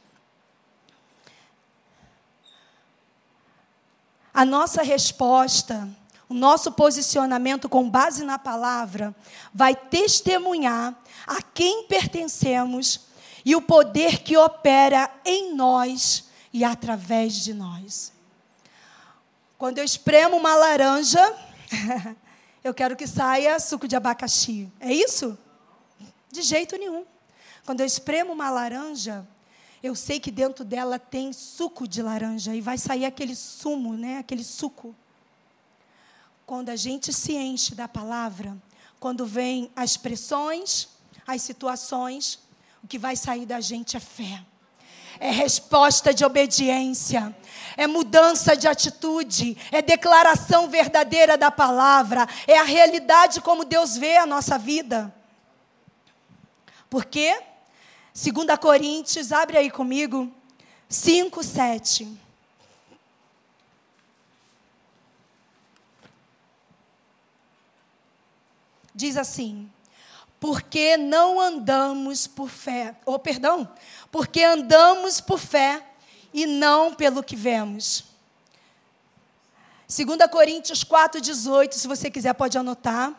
A 4.35 4.45
nossa 4.45 4.83
resposta, 4.83 5.89
o 6.29 6.35
nosso 6.35 6.73
posicionamento 6.73 7.69
com 7.69 7.89
base 7.89 8.25
na 8.25 8.39
palavra, 8.39 9.15
vai 9.55 9.75
testemunhar 9.75 10.95
a 11.27 11.41
quem 11.41 11.85
pertencemos 11.85 13.07
e 13.45 13.55
o 13.55 13.63
poder 13.63 14.23
que 14.23 14.37
opera 14.37 15.11
em 15.25 15.55
nós 15.55 16.25
e 16.53 16.65
através 16.65 17.35
de 17.35 17.55
nós. 17.55 18.13
Quando 19.57 19.79
eu 19.79 19.85
espremo 19.85 20.37
uma 20.37 20.55
laranja, 20.57 21.21
eu 22.63 22.75
quero 22.75 22.97
que 22.97 23.07
saia 23.07 23.59
suco 23.61 23.87
de 23.87 23.95
abacaxi. 23.95 24.71
É 24.81 24.93
isso? 24.93 25.39
De 26.31 26.43
jeito 26.43 26.77
nenhum. 26.77 27.05
Quando 27.65 27.81
eu 27.81 27.87
espremo 27.87 28.33
uma 28.33 28.51
laranja, 28.51 29.27
eu 29.83 29.95
sei 29.95 30.19
que 30.19 30.31
dentro 30.31 30.65
dela 30.65 30.99
tem 30.99 31.33
suco 31.33 31.87
de 31.87 32.03
laranja 32.03 32.55
e 32.55 32.61
vai 32.61 32.77
sair 32.77 33.05
aquele 33.05 33.37
sumo, 33.37 33.95
né? 33.95 34.19
Aquele 34.19 34.43
suco. 34.45 34.95
Quando 36.47 36.71
a 36.71 36.77
gente 36.77 37.13
se 37.13 37.35
enche 37.35 37.75
da 37.75 37.89
palavra, 37.89 38.57
quando 39.01 39.27
vem 39.27 39.71
as 39.77 39.97
pressões, 39.97 40.89
as 41.27 41.43
situações, 41.43 42.39
o 42.83 42.87
que 42.87 42.99
vai 42.99 43.17
sair 43.17 43.45
da 43.45 43.61
gente 43.61 43.97
é 43.97 44.01
fé 44.01 44.43
é 45.19 45.31
resposta 45.31 46.13
de 46.13 46.25
obediência, 46.25 47.35
é 47.77 47.87
mudança 47.87 48.57
de 48.57 48.69
atitude, 48.69 49.57
é 49.73 49.81
declaração 49.81 50.69
verdadeira 50.69 51.37
da 51.37 51.51
palavra, 51.51 52.29
é 52.47 52.59
a 52.59 52.65
realidade 52.65 53.41
como 53.41 53.65
Deus 53.65 53.97
vê 53.97 54.17
a 54.17 54.27
nossa 54.27 54.59
vida. 54.59 55.15
Por 56.89 57.05
quê? 57.05 57.41
2 58.15 58.59
Coríntios, 58.59 59.33
abre 59.33 59.59
aí 59.59 59.71
comigo, 59.71 60.33
5, 60.89 61.43
7. 61.43 62.26
Diz 68.97 69.19
assim: 69.19 69.71
porque 70.41 70.97
não 70.97 71.39
andamos 71.39 72.27
por 72.27 72.49
fé, 72.49 72.97
ou 73.05 73.17
oh, 73.17 73.19
perdão, 73.19 73.69
porque 74.11 74.43
andamos 74.43 75.21
por 75.21 75.39
fé 75.39 75.85
e 76.33 76.47
não 76.47 76.95
pelo 76.95 77.23
que 77.23 77.37
vemos. 77.37 78.05
2 79.87 80.31
Coríntios 80.31 80.83
4,18, 80.83 81.75
se 81.75 81.87
você 81.87 82.11
quiser 82.11 82.33
pode 82.33 82.57
anotar. 82.57 83.13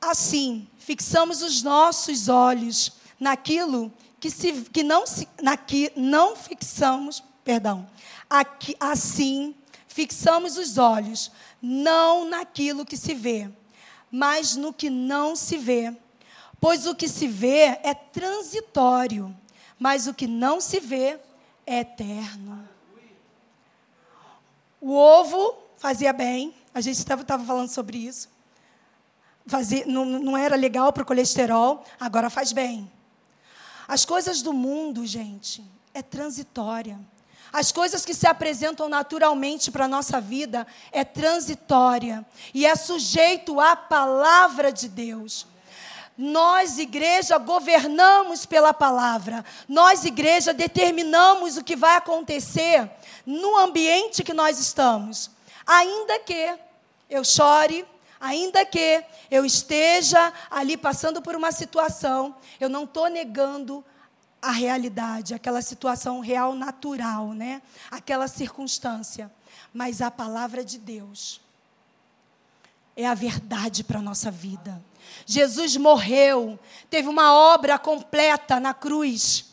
Assim, 0.00 0.68
fixamos 0.78 1.42
os 1.42 1.64
nossos 1.64 2.28
olhos 2.28 2.92
naquilo 3.18 3.92
que, 4.20 4.30
se, 4.30 4.52
que 4.72 4.84
não, 4.84 5.04
se, 5.04 5.28
naqui, 5.42 5.90
não 5.96 6.36
fixamos, 6.36 7.24
perdão, 7.44 7.88
aqui, 8.30 8.76
assim, 8.78 9.52
fixamos 9.88 10.56
os 10.56 10.78
olhos, 10.78 11.32
não 11.60 12.24
naquilo 12.24 12.86
que 12.86 12.96
se 12.96 13.14
vê, 13.14 13.50
mas 14.16 14.56
no 14.56 14.72
que 14.72 14.88
não 14.88 15.36
se 15.36 15.56
vê 15.56 15.94
Pois 16.60 16.86
o 16.86 16.94
que 16.94 17.08
se 17.08 17.28
vê 17.28 17.78
é 17.82 17.94
transitório, 17.94 19.34
mas 19.78 20.06
o 20.06 20.14
que 20.14 20.26
não 20.26 20.60
se 20.60 20.80
vê 20.80 21.18
é 21.66 21.80
eterno. 21.80 22.66
O 24.80 24.92
ovo 24.92 25.56
fazia 25.76 26.12
bem, 26.12 26.54
a 26.72 26.80
gente 26.80 26.98
estava 26.98 27.44
falando 27.44 27.68
sobre 27.68 27.98
isso. 27.98 28.28
Fazia, 29.46 29.84
não, 29.86 30.04
não 30.04 30.36
era 30.36 30.56
legal 30.56 30.92
para 30.92 31.02
o 31.02 31.06
colesterol, 31.06 31.84
agora 32.00 32.30
faz 32.30 32.52
bem. 32.52 32.90
As 33.86 34.04
coisas 34.04 34.42
do 34.42 34.52
mundo, 34.52 35.06
gente, 35.06 35.62
é 35.94 36.02
transitória. 36.02 36.98
As 37.56 37.72
coisas 37.72 38.04
que 38.04 38.12
se 38.12 38.26
apresentam 38.26 38.86
naturalmente 38.86 39.70
para 39.70 39.86
a 39.86 39.88
nossa 39.88 40.20
vida 40.20 40.66
é 40.92 41.02
transitória 41.04 42.22
e 42.52 42.66
é 42.66 42.76
sujeito 42.76 43.58
à 43.58 43.74
palavra 43.74 44.70
de 44.70 44.86
Deus. 44.90 45.46
Nós, 46.18 46.78
igreja, 46.78 47.38
governamos 47.38 48.44
pela 48.44 48.74
palavra. 48.74 49.42
Nós, 49.66 50.04
igreja, 50.04 50.52
determinamos 50.52 51.56
o 51.56 51.64
que 51.64 51.74
vai 51.74 51.96
acontecer 51.96 52.90
no 53.24 53.56
ambiente 53.56 54.22
que 54.22 54.34
nós 54.34 54.60
estamos. 54.60 55.30
Ainda 55.66 56.18
que 56.18 56.58
eu 57.08 57.24
chore, 57.24 57.86
ainda 58.20 58.66
que 58.66 59.02
eu 59.30 59.46
esteja 59.46 60.30
ali 60.50 60.76
passando 60.76 61.22
por 61.22 61.34
uma 61.34 61.50
situação, 61.50 62.36
eu 62.60 62.68
não 62.68 62.84
estou 62.84 63.08
negando 63.08 63.82
a 64.46 64.52
realidade, 64.52 65.34
aquela 65.34 65.60
situação 65.60 66.20
real, 66.20 66.54
natural, 66.54 67.32
né? 67.32 67.60
Aquela 67.90 68.28
circunstância. 68.28 69.30
Mas 69.74 70.00
a 70.00 70.08
palavra 70.10 70.64
de 70.64 70.78
Deus 70.78 71.40
é 72.96 73.04
a 73.04 73.14
verdade 73.14 73.82
para 73.82 73.98
a 73.98 74.02
nossa 74.02 74.30
vida. 74.30 74.80
Jesus 75.26 75.76
morreu, 75.76 76.58
teve 76.88 77.08
uma 77.08 77.34
obra 77.34 77.76
completa 77.76 78.60
na 78.60 78.72
cruz. 78.72 79.46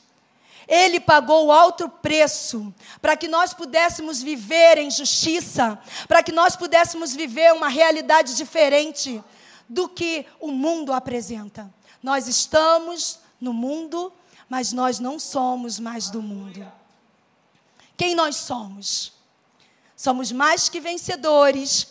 Ele 0.68 1.00
pagou 1.00 1.52
alto 1.52 1.90
preço 1.90 2.74
para 3.02 3.18
que 3.18 3.28
nós 3.28 3.52
pudéssemos 3.52 4.22
viver 4.22 4.78
em 4.78 4.92
justiça, 4.92 5.78
para 6.08 6.22
que 6.22 6.32
nós 6.32 6.56
pudéssemos 6.56 7.16
viver 7.16 7.52
uma 7.52 7.68
realidade 7.68 8.36
diferente 8.36 9.22
do 9.68 9.90
que 9.90 10.26
o 10.40 10.52
mundo 10.52 10.94
apresenta. 10.94 11.68
Nós 12.02 12.28
estamos 12.28 13.20
no 13.42 13.54
mundo, 13.54 14.14
mas 14.54 14.72
nós 14.72 15.00
não 15.00 15.18
somos 15.18 15.80
mais 15.80 16.12
do 16.12 16.22
mundo. 16.22 16.64
Quem 17.98 18.14
nós 18.14 18.36
somos? 18.36 19.12
Somos 19.98 20.32
mais 20.32 20.70
que 20.70 20.80
vencedores, 20.80 21.88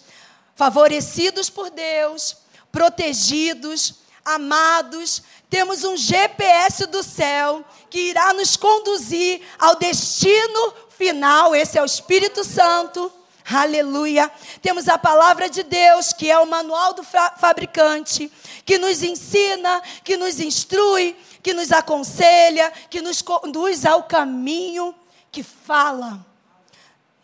favorecidos 0.55 1.51
por 1.51 1.71
Deus, 1.71 2.37
protegidos, 2.71 3.95
amados, 4.25 5.25
temos 5.51 5.83
um 5.83 5.97
GPS 5.97 6.87
do 6.87 7.03
céu 7.03 7.65
que 7.91 8.11
irá 8.11 8.33
nos 8.33 8.57
conduzir 8.57 9.43
ao 9.59 9.75
destino 9.75 10.73
final. 10.91 11.57
Esse 11.57 11.79
é 11.79 11.83
o 11.83 11.85
Espírito 11.85 12.45
Santo. 12.45 13.13
Aleluia. 13.45 14.31
Temos 14.61 14.89
a 14.89 14.97
palavra 14.97 15.49
de 15.49 15.63
Deus, 15.63 16.13
que 16.13 16.31
é 16.31 16.39
o 16.39 16.47
manual 16.47 16.95
do 16.95 17.03
fabricante, 17.03 18.31
que 18.65 18.79
nos 18.79 19.03
ensina, 19.03 19.83
que 20.05 20.17
nos 20.17 20.41
instrui, 20.41 21.17
que 21.43 21.53
nos 21.53 21.73
aconselha, 21.73 22.73
que 22.89 23.01
nos 23.01 23.21
conduz 23.21 23.85
ao 23.85 24.05
caminho 24.05 24.95
que 25.31 25.43
fala. 25.43 26.25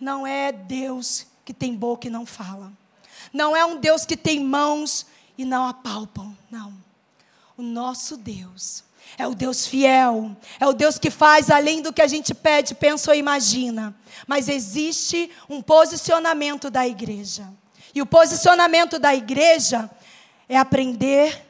Não 0.00 0.26
é 0.26 0.50
Deus 0.50 1.26
que 1.44 1.54
tem 1.54 1.74
boca 1.74 2.06
e 2.06 2.10
não 2.10 2.26
fala. 2.26 2.72
Não 3.32 3.54
é 3.54 3.64
um 3.64 3.76
Deus 3.76 4.04
que 4.04 4.16
tem 4.16 4.40
mãos 4.40 5.06
e 5.36 5.44
não 5.44 5.66
apalpam. 5.66 6.36
Não. 6.50 6.72
O 7.56 7.62
nosso 7.62 8.16
Deus 8.16 8.84
é 9.16 9.26
o 9.26 9.34
Deus 9.34 9.66
fiel, 9.66 10.36
é 10.60 10.66
o 10.66 10.72
Deus 10.72 10.98
que 10.98 11.10
faz 11.10 11.50
além 11.50 11.80
do 11.80 11.92
que 11.92 12.02
a 12.02 12.06
gente 12.06 12.34
pede, 12.34 12.74
pensa 12.74 13.10
ou 13.10 13.16
imagina. 13.16 13.94
Mas 14.26 14.48
existe 14.48 15.30
um 15.48 15.62
posicionamento 15.62 16.70
da 16.70 16.86
igreja. 16.86 17.48
E 17.94 18.02
o 18.02 18.06
posicionamento 18.06 18.98
da 18.98 19.14
igreja 19.14 19.90
é 20.48 20.56
aprender 20.56 21.44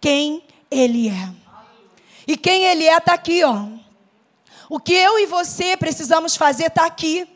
quem 0.00 0.44
Ele 0.70 1.08
é. 1.08 1.32
E 2.26 2.36
quem 2.36 2.64
Ele 2.64 2.86
é 2.86 2.96
está 2.96 3.14
aqui, 3.14 3.42
ó. 3.42 3.66
O 4.68 4.80
que 4.80 4.94
eu 4.94 5.18
e 5.18 5.26
você 5.26 5.76
precisamos 5.76 6.36
fazer 6.36 6.68
está 6.68 6.86
aqui. 6.86 7.28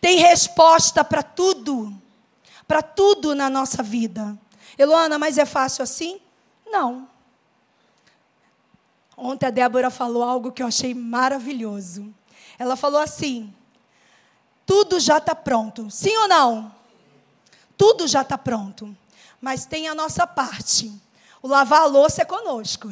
Tem 0.00 0.18
resposta 0.18 1.02
para 1.02 1.22
tudo. 1.22 1.92
Para 2.68 2.82
tudo 2.82 3.34
na 3.34 3.50
nossa 3.50 3.82
vida. 3.82 4.38
Eloana, 4.78 5.18
mas 5.18 5.38
é 5.38 5.44
fácil 5.44 5.82
assim? 5.82 6.20
Não. 6.66 7.08
Ontem 9.16 9.46
a 9.46 9.50
Débora 9.50 9.90
falou 9.90 10.22
algo 10.22 10.52
que 10.52 10.62
eu 10.62 10.66
achei 10.66 10.94
maravilhoso. 10.94 12.12
Ela 12.58 12.76
falou 12.76 13.00
assim: 13.00 13.52
tudo 14.66 14.98
já 14.98 15.18
está 15.18 15.34
pronto. 15.34 15.90
Sim 15.90 16.16
ou 16.16 16.28
não? 16.28 16.74
Tudo 17.76 18.06
já 18.06 18.22
está 18.22 18.38
pronto. 18.38 18.96
Mas 19.40 19.66
tem 19.66 19.88
a 19.88 19.94
nossa 19.94 20.26
parte. 20.26 20.92
O 21.42 21.48
lavar 21.48 21.82
a 21.82 21.86
louça 21.86 22.22
é 22.22 22.24
conosco. 22.24 22.88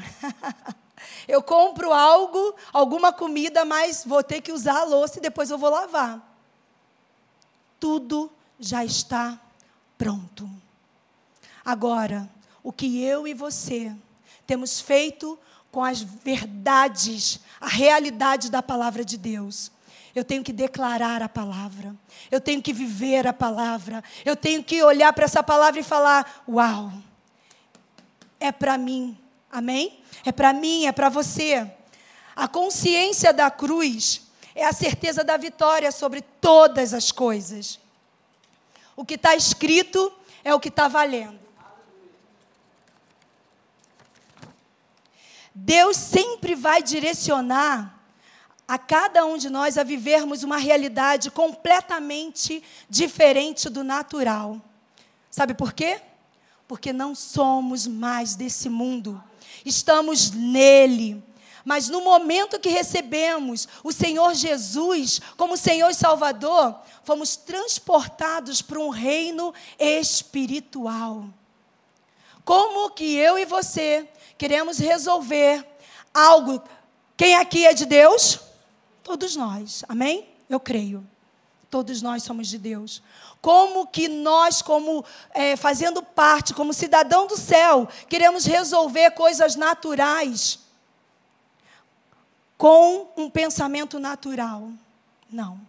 eu 1.26 1.42
compro 1.42 1.92
algo, 1.92 2.54
alguma 2.72 3.12
comida, 3.12 3.64
mas 3.64 4.04
vou 4.04 4.22
ter 4.22 4.40
que 4.40 4.52
usar 4.52 4.80
a 4.80 4.84
louça 4.84 5.18
e 5.18 5.22
depois 5.22 5.50
eu 5.50 5.58
vou 5.58 5.70
lavar. 5.70 6.20
Tudo 7.80 8.30
já 8.60 8.84
está 8.84 9.40
pronto. 9.96 10.48
Agora, 11.64 12.28
o 12.62 12.72
que 12.72 13.02
eu 13.02 13.26
e 13.26 13.34
você 13.34 13.94
temos 14.46 14.80
feito 14.80 15.38
com 15.72 15.82
as 15.82 16.02
verdades, 16.02 17.40
a 17.58 17.66
realidade 17.66 18.50
da 18.50 18.62
palavra 18.62 19.02
de 19.02 19.16
Deus. 19.16 19.72
Eu 20.14 20.22
tenho 20.22 20.44
que 20.44 20.52
declarar 20.52 21.22
a 21.22 21.28
palavra. 21.28 21.96
Eu 22.30 22.40
tenho 22.40 22.60
que 22.60 22.74
viver 22.74 23.26
a 23.26 23.32
palavra. 23.32 24.04
Eu 24.22 24.36
tenho 24.36 24.62
que 24.62 24.82
olhar 24.82 25.10
para 25.14 25.24
essa 25.24 25.42
palavra 25.42 25.80
e 25.80 25.82
falar: 25.82 26.44
Uau, 26.46 26.92
é 28.38 28.52
para 28.52 28.76
mim. 28.76 29.16
Amém? 29.50 30.00
É 30.24 30.30
para 30.30 30.52
mim, 30.52 30.86
é 30.86 30.92
para 30.92 31.08
você. 31.08 31.66
A 32.36 32.46
consciência 32.46 33.32
da 33.32 33.50
cruz 33.50 34.22
é 34.54 34.66
a 34.66 34.72
certeza 34.72 35.24
da 35.24 35.38
vitória 35.38 35.90
sobre 35.90 36.20
todas 36.20 36.92
as 36.92 37.10
coisas. 37.10 37.80
O 38.94 39.06
que 39.06 39.14
está 39.14 39.34
escrito 39.34 40.12
é 40.44 40.54
o 40.54 40.60
que 40.60 40.68
está 40.68 40.86
valendo. 40.86 41.41
Deus 45.54 45.96
sempre 45.96 46.54
vai 46.54 46.82
direcionar 46.82 48.00
a 48.66 48.78
cada 48.78 49.24
um 49.24 49.36
de 49.36 49.50
nós 49.50 49.76
a 49.76 49.82
vivermos 49.82 50.42
uma 50.42 50.56
realidade 50.56 51.30
completamente 51.30 52.62
diferente 52.88 53.68
do 53.68 53.84
natural. 53.84 54.60
Sabe 55.30 55.52
por 55.54 55.72
quê? 55.72 56.00
Porque 56.66 56.92
não 56.92 57.14
somos 57.14 57.86
mais 57.86 58.34
desse 58.34 58.68
mundo. 58.68 59.22
Estamos 59.64 60.30
nele. 60.30 61.22
Mas 61.64 61.88
no 61.88 62.00
momento 62.00 62.58
que 62.58 62.68
recebemos 62.68 63.68
o 63.84 63.92
Senhor 63.92 64.34
Jesus 64.34 65.20
como 65.36 65.56
Senhor 65.56 65.90
e 65.90 65.94
Salvador, 65.94 66.80
fomos 67.04 67.36
transportados 67.36 68.62
para 68.62 68.80
um 68.80 68.88
reino 68.88 69.54
espiritual. 69.78 71.26
Como 72.44 72.90
que 72.90 73.14
eu 73.14 73.38
e 73.38 73.44
você 73.44 74.08
queremos 74.42 74.78
resolver 74.78 75.64
algo. 76.12 76.60
Quem 77.16 77.36
aqui 77.36 77.64
é 77.64 77.72
de 77.72 77.86
Deus? 77.86 78.40
Todos 79.04 79.36
nós. 79.36 79.84
Amém? 79.88 80.28
Eu 80.50 80.58
creio. 80.58 81.06
Todos 81.70 82.02
nós 82.02 82.24
somos 82.24 82.48
de 82.48 82.58
Deus. 82.58 83.00
Como 83.40 83.86
que 83.86 84.08
nós, 84.08 84.60
como 84.60 85.04
é, 85.30 85.54
fazendo 85.54 86.02
parte, 86.02 86.54
como 86.54 86.74
cidadão 86.74 87.28
do 87.28 87.36
céu, 87.36 87.88
queremos 88.08 88.44
resolver 88.44 89.12
coisas 89.12 89.54
naturais 89.54 90.58
com 92.58 93.12
um 93.16 93.30
pensamento 93.30 94.00
natural? 94.00 94.72
Não. 95.30 95.60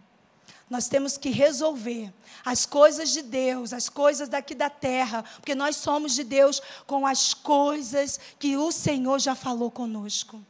Nós 0.68 0.88
temos 0.88 1.16
que 1.16 1.30
resolver 1.30 2.12
as 2.44 2.66
coisas 2.66 3.10
de 3.10 3.22
Deus, 3.22 3.72
as 3.72 3.88
coisas 3.88 4.28
daqui 4.28 4.54
da 4.54 4.68
terra, 4.68 5.24
porque 5.36 5.54
nós 5.54 5.76
somos 5.76 6.14
de 6.14 6.22
Deus 6.22 6.60
com 6.86 7.06
as 7.06 7.32
coisas 7.32 8.20
que 8.38 8.56
o 8.56 8.70
Senhor 8.70 9.18
já 9.18 9.34
falou 9.34 9.70
conosco. 9.70 10.44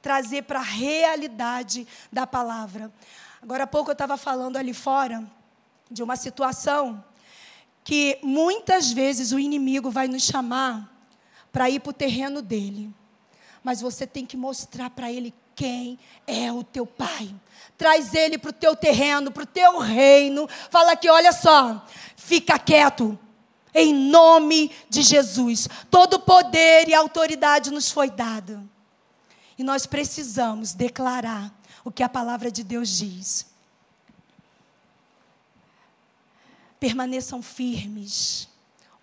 Trazer 0.00 0.42
para 0.42 0.60
a 0.60 0.62
realidade 0.62 1.86
da 2.12 2.26
palavra. 2.26 2.92
Agora 3.42 3.64
há 3.64 3.66
pouco 3.66 3.90
eu 3.90 3.94
estava 3.94 4.16
falando 4.16 4.56
ali 4.56 4.72
fora 4.72 5.28
de 5.90 6.02
uma 6.02 6.14
situação 6.14 7.04
que 7.82 8.18
muitas 8.22 8.92
vezes 8.92 9.32
o 9.32 9.38
inimigo 9.38 9.90
vai 9.90 10.06
nos 10.06 10.22
chamar 10.22 10.88
para 11.50 11.68
ir 11.68 11.80
para 11.80 11.90
o 11.90 11.94
terreno 11.94 12.40
dele. 12.40 12.94
Mas 13.64 13.80
você 13.80 14.06
tem 14.06 14.24
que 14.24 14.36
mostrar 14.36 14.90
para 14.90 15.10
ele 15.10 15.34
quem 15.54 15.98
é 16.26 16.52
o 16.52 16.62
teu 16.62 16.86
pai. 16.86 17.34
Traz 17.76 18.14
ele 18.14 18.36
para 18.36 18.50
o 18.50 18.52
teu 18.52 18.76
terreno, 18.76 19.30
para 19.30 19.44
o 19.44 19.46
teu 19.46 19.78
reino. 19.78 20.48
Fala 20.70 20.94
que, 20.96 21.08
olha 21.08 21.32
só, 21.32 21.86
fica 22.16 22.58
quieto. 22.58 23.18
Em 23.74 23.94
nome 23.94 24.70
de 24.88 25.02
Jesus. 25.02 25.68
Todo 25.90 26.20
poder 26.20 26.88
e 26.88 26.94
autoridade 26.94 27.70
nos 27.70 27.90
foi 27.90 28.10
dado. 28.10 28.68
E 29.56 29.62
nós 29.62 29.86
precisamos 29.86 30.72
declarar 30.72 31.52
o 31.84 31.90
que 31.90 32.02
a 32.02 32.08
palavra 32.08 32.50
de 32.50 32.64
Deus 32.64 32.88
diz. 32.88 33.46
Permaneçam 36.78 37.42
firmes, 37.42 38.48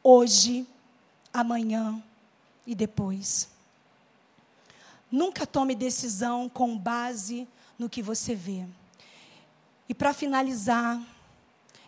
hoje, 0.02 0.66
amanhã 1.32 2.02
e 2.66 2.74
depois. 2.74 3.50
Nunca 5.12 5.46
tome 5.46 5.76
decisão 5.76 6.50
com 6.50 6.78
base 6.78 7.48
no 7.80 7.90
que 7.90 8.02
você 8.02 8.36
vê. 8.36 8.66
E 9.88 9.94
para 9.94 10.14
finalizar, 10.14 11.02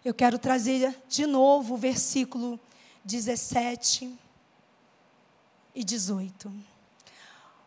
eu 0.04 0.14
quero 0.14 0.40
trazer 0.40 0.98
de 1.10 1.26
novo 1.26 1.74
o 1.74 1.78
versículo 1.78 2.60
17 3.04 4.18
e 5.76 5.84
18. 5.84 6.52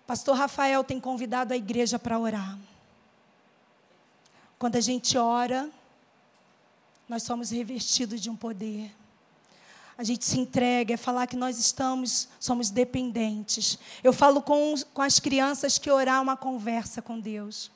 Pastor 0.06 0.36
Rafael 0.36 0.82
tem 0.82 0.98
convidado 1.00 1.52
a 1.52 1.56
igreja 1.56 1.98
para 1.98 2.18
orar. 2.18 2.58
Quando 4.58 4.76
a 4.76 4.80
gente 4.80 5.18
ora, 5.18 5.70
nós 7.08 7.22
somos 7.24 7.50
revestidos 7.50 8.20
de 8.20 8.30
um 8.30 8.36
poder 8.36 8.90
a 9.96 10.04
gente 10.04 10.24
se 10.24 10.38
entrega, 10.38 10.94
é 10.94 10.96
falar 10.96 11.26
que 11.26 11.36
nós 11.36 11.58
estamos, 11.58 12.28
somos 12.40 12.70
dependentes. 12.70 13.78
Eu 14.02 14.12
falo 14.12 14.40
com, 14.40 14.74
com 14.92 15.02
as 15.02 15.20
crianças 15.20 15.78
que 15.78 15.90
orar 15.90 16.22
uma 16.22 16.36
conversa 16.36 17.02
com 17.02 17.20
Deus. 17.20 17.70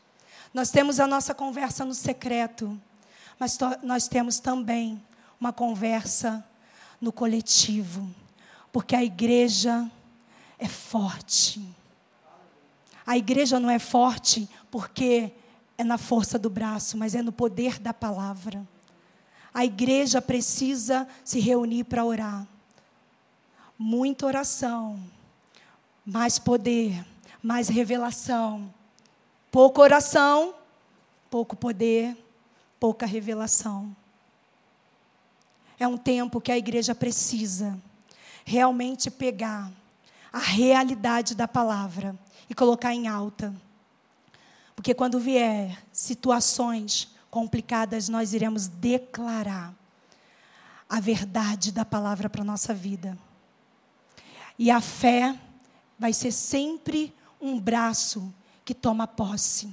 Nós 0.52 0.70
temos 0.70 0.98
a 0.98 1.06
nossa 1.06 1.34
conversa 1.34 1.84
no 1.84 1.94
secreto, 1.94 2.80
mas 3.38 3.56
to, 3.56 3.66
nós 3.82 4.08
temos 4.08 4.38
também 4.38 5.02
uma 5.38 5.52
conversa 5.52 6.44
no 7.00 7.12
coletivo, 7.12 8.08
porque 8.72 8.96
a 8.96 9.04
igreja 9.04 9.90
é 10.58 10.66
forte. 10.66 11.62
A 13.06 13.16
igreja 13.16 13.60
não 13.60 13.70
é 13.70 13.78
forte 13.78 14.48
porque 14.70 15.30
é 15.78 15.84
na 15.84 15.98
força 15.98 16.38
do 16.38 16.48
braço, 16.48 16.96
mas 16.96 17.14
é 17.14 17.22
no 17.22 17.30
poder 17.30 17.78
da 17.78 17.92
palavra. 17.92 18.66
A 19.56 19.64
igreja 19.64 20.20
precisa 20.20 21.08
se 21.24 21.40
reunir 21.40 21.84
para 21.84 22.04
orar. 22.04 22.46
Muita 23.78 24.26
oração, 24.26 25.02
mais 26.04 26.38
poder, 26.38 27.02
mais 27.42 27.66
revelação. 27.66 28.70
Pouca 29.50 29.80
oração, 29.80 30.54
pouco 31.30 31.56
poder, 31.56 32.14
pouca 32.78 33.06
revelação. 33.06 33.96
É 35.78 35.88
um 35.88 35.96
tempo 35.96 36.38
que 36.38 36.52
a 36.52 36.58
igreja 36.58 36.94
precisa 36.94 37.80
realmente 38.44 39.10
pegar 39.10 39.72
a 40.30 40.38
realidade 40.38 41.34
da 41.34 41.48
palavra 41.48 42.14
e 42.50 42.54
colocar 42.54 42.92
em 42.92 43.08
alta. 43.08 43.54
Porque 44.74 44.92
quando 44.92 45.18
vier 45.18 45.82
situações 45.90 47.15
complicadas, 47.30 48.08
nós 48.08 48.32
iremos 48.32 48.68
declarar 48.68 49.74
a 50.88 51.00
verdade 51.00 51.72
da 51.72 51.84
palavra 51.84 52.30
para 52.30 52.42
a 52.42 52.44
nossa 52.44 52.72
vida. 52.72 53.18
E 54.58 54.70
a 54.70 54.80
fé 54.80 55.38
vai 55.98 56.12
ser 56.12 56.32
sempre 56.32 57.14
um 57.40 57.58
braço 57.58 58.32
que 58.64 58.74
toma 58.74 59.06
posse. 59.06 59.68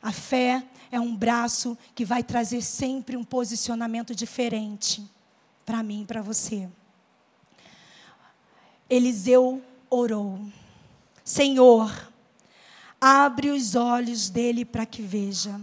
A 0.00 0.12
fé 0.12 0.64
é 0.90 0.98
um 0.98 1.14
braço 1.14 1.76
que 1.94 2.04
vai 2.04 2.22
trazer 2.22 2.62
sempre 2.62 3.16
um 3.16 3.24
posicionamento 3.24 4.14
diferente 4.14 5.08
para 5.64 5.82
mim 5.82 6.02
e 6.02 6.06
para 6.06 6.20
você. 6.20 6.68
Eliseu 8.90 9.62
orou: 9.88 10.40
Senhor, 11.24 12.12
abre 13.00 13.50
os 13.50 13.74
olhos 13.74 14.28
dele 14.28 14.64
para 14.64 14.84
que 14.84 15.02
veja. 15.02 15.60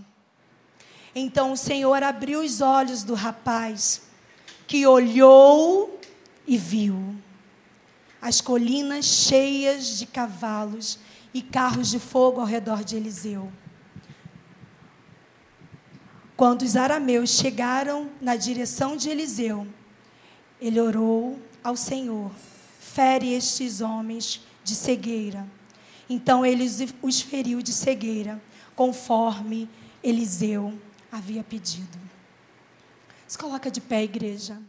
Então 1.19 1.51
o 1.51 1.57
Senhor 1.57 2.01
abriu 2.01 2.39
os 2.39 2.61
olhos 2.61 3.03
do 3.03 3.13
rapaz, 3.13 4.03
que 4.65 4.87
olhou 4.87 5.99
e 6.47 6.57
viu 6.57 7.13
as 8.21 8.39
colinas 8.39 9.03
cheias 9.03 9.97
de 9.99 10.05
cavalos 10.05 10.97
e 11.33 11.41
carros 11.41 11.89
de 11.89 11.99
fogo 11.99 12.39
ao 12.39 12.45
redor 12.45 12.85
de 12.85 12.95
Eliseu. 12.95 13.51
Quando 16.37 16.61
os 16.61 16.77
arameus 16.77 17.31
chegaram 17.31 18.09
na 18.21 18.37
direção 18.37 18.95
de 18.95 19.09
Eliseu, 19.09 19.67
ele 20.61 20.79
orou 20.79 21.37
ao 21.61 21.75
Senhor: 21.75 22.31
fere 22.79 23.33
estes 23.33 23.81
homens 23.81 24.41
de 24.63 24.73
cegueira. 24.73 25.45
Então 26.09 26.45
ele 26.45 26.65
os 27.01 27.19
feriu 27.19 27.61
de 27.61 27.73
cegueira, 27.73 28.41
conforme 28.73 29.69
Eliseu 30.01 30.79
havia 31.11 31.43
pedido. 31.43 31.99
Se 33.27 33.37
coloca 33.37 33.69
de 33.69 33.81
pé, 33.81 34.03
igreja. 34.03 34.59